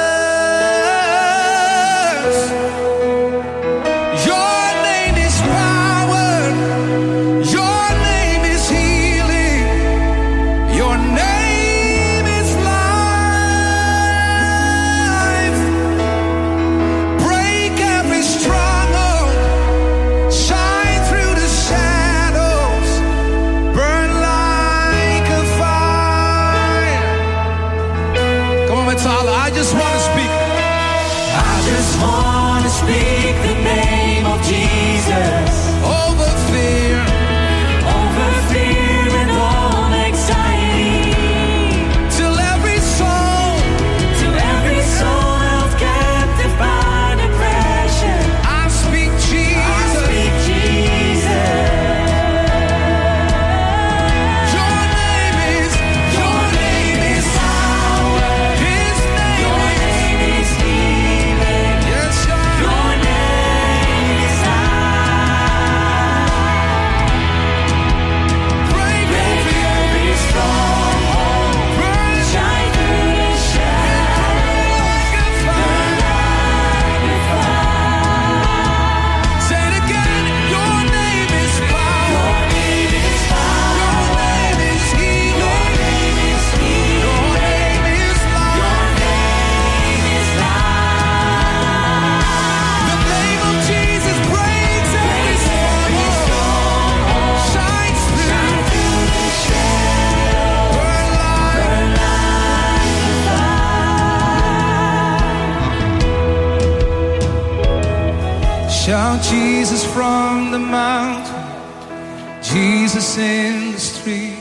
[108.85, 114.39] Shout Jesus from the mountain, Jesus in the street,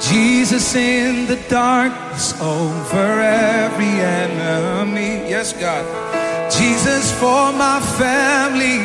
[0.00, 5.30] Jesus in the darkness over every enemy.
[5.30, 5.84] Yes, God.
[6.50, 8.80] Jesus for my family,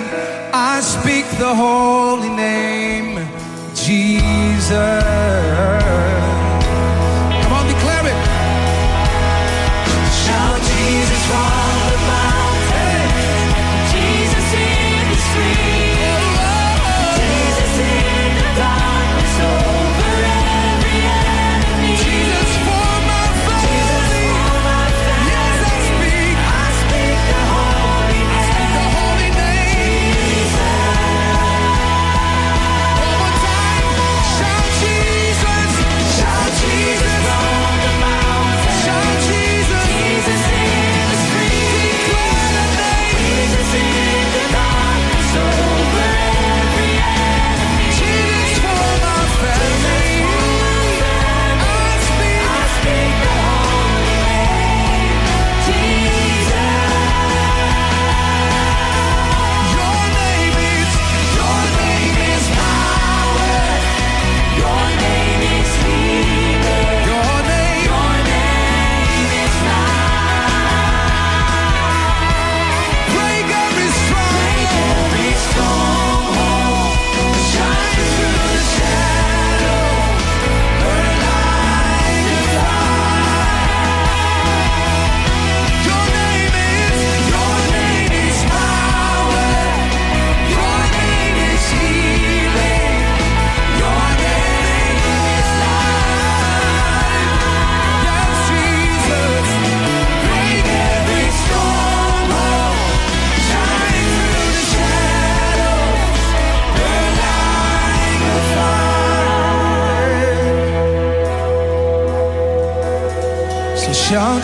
[0.54, 3.28] I speak the holy name,
[3.74, 4.70] Jesus.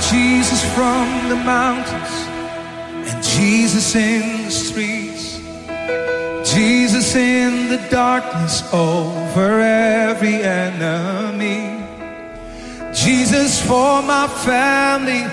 [0.10, 2.14] Jesus from the mountains
[3.10, 5.40] and Jesus in the streets.
[6.54, 11.84] Jesus in the darkness over every enemy.
[12.94, 15.24] Jesus for my family,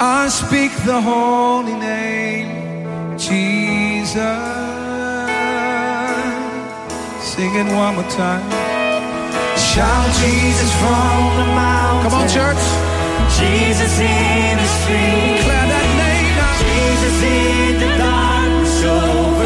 [0.00, 4.16] I speak the holy name, Jesus.
[7.22, 8.48] Sing it one more time.
[9.56, 12.10] Shout Jesus from the mountain.
[12.10, 12.91] Come on, church.
[13.42, 15.36] Jesus in the street.
[15.42, 16.54] Declare that name now.
[16.62, 19.41] Jesus in the darkness over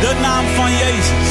[0.00, 1.30] De naam van Jezus.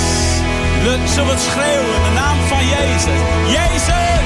[0.84, 2.00] Le- Zullen we het schreeuwen?
[2.08, 3.20] De naam van Jezus.
[3.58, 4.26] Jezus!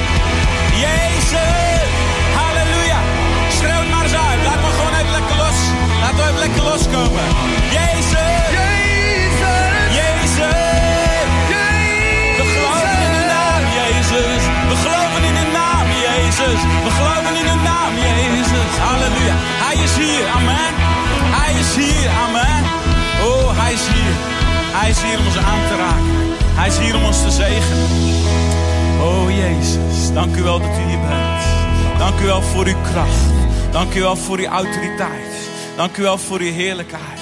[0.86, 1.88] Jezus!
[2.40, 2.98] Halleluja!
[3.58, 4.40] Schreeuw het maar eens uit.
[4.48, 5.58] Laat me gewoon even lekker los.
[6.02, 7.26] Laten we even lekker loskomen.
[7.78, 8.40] Jezus!
[8.58, 9.70] Jesus.
[10.00, 11.20] Jezus!
[12.38, 14.42] We geloven in de naam Jezus.
[14.70, 16.60] We geloven in de naam Jezus.
[16.84, 18.72] We geloven in de naam Jezus.
[18.86, 19.36] Halleluja.
[19.64, 20.24] Hij is hier.
[20.36, 20.81] Amen.
[24.82, 26.36] Hij is hier om ons aan te raken.
[26.54, 27.88] Hij is hier om ons te zegenen.
[29.00, 31.42] Oh Jezus, dank u wel dat u hier bent.
[31.98, 33.32] Dank u wel voor uw kracht.
[33.70, 35.32] Dank u wel voor uw autoriteit.
[35.76, 37.20] Dank u wel voor uw heerlijkheid.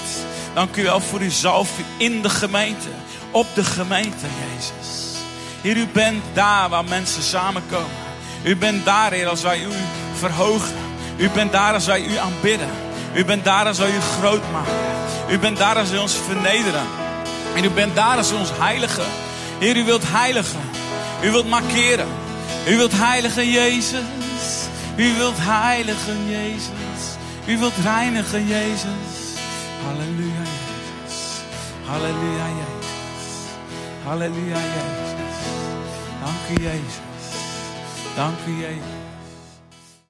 [0.55, 2.89] Dank u wel voor uw zalving in de gemeente.
[3.31, 5.17] Op de gemeente, Jezus.
[5.61, 8.09] Heer, u bent daar waar mensen samenkomen.
[8.43, 9.73] U bent daar, Heer, als wij u
[10.19, 10.75] verhogen.
[11.17, 12.71] U bent daar als wij u aanbidden.
[13.15, 14.73] U bent daar als wij u groot maken.
[15.29, 17.00] U bent daar als wij ons vernederen.
[17.55, 19.07] En u bent daar als ons heiligen.
[19.59, 20.61] Heer, u wilt heiligen.
[21.23, 22.09] U wilt markeren.
[22.69, 24.03] U wilt heiligen, Jezus.
[24.97, 27.01] U wilt heiligen, Jezus.
[27.47, 29.39] U wilt reinigen, Jezus.
[29.85, 31.17] Halleluja, Jezus.
[31.87, 32.91] Halleluja, Jezus.
[34.05, 35.11] Halleluja, Jezus.
[36.21, 37.01] Dank u, Jezus.
[38.17, 39.00] Dank u, Jezus.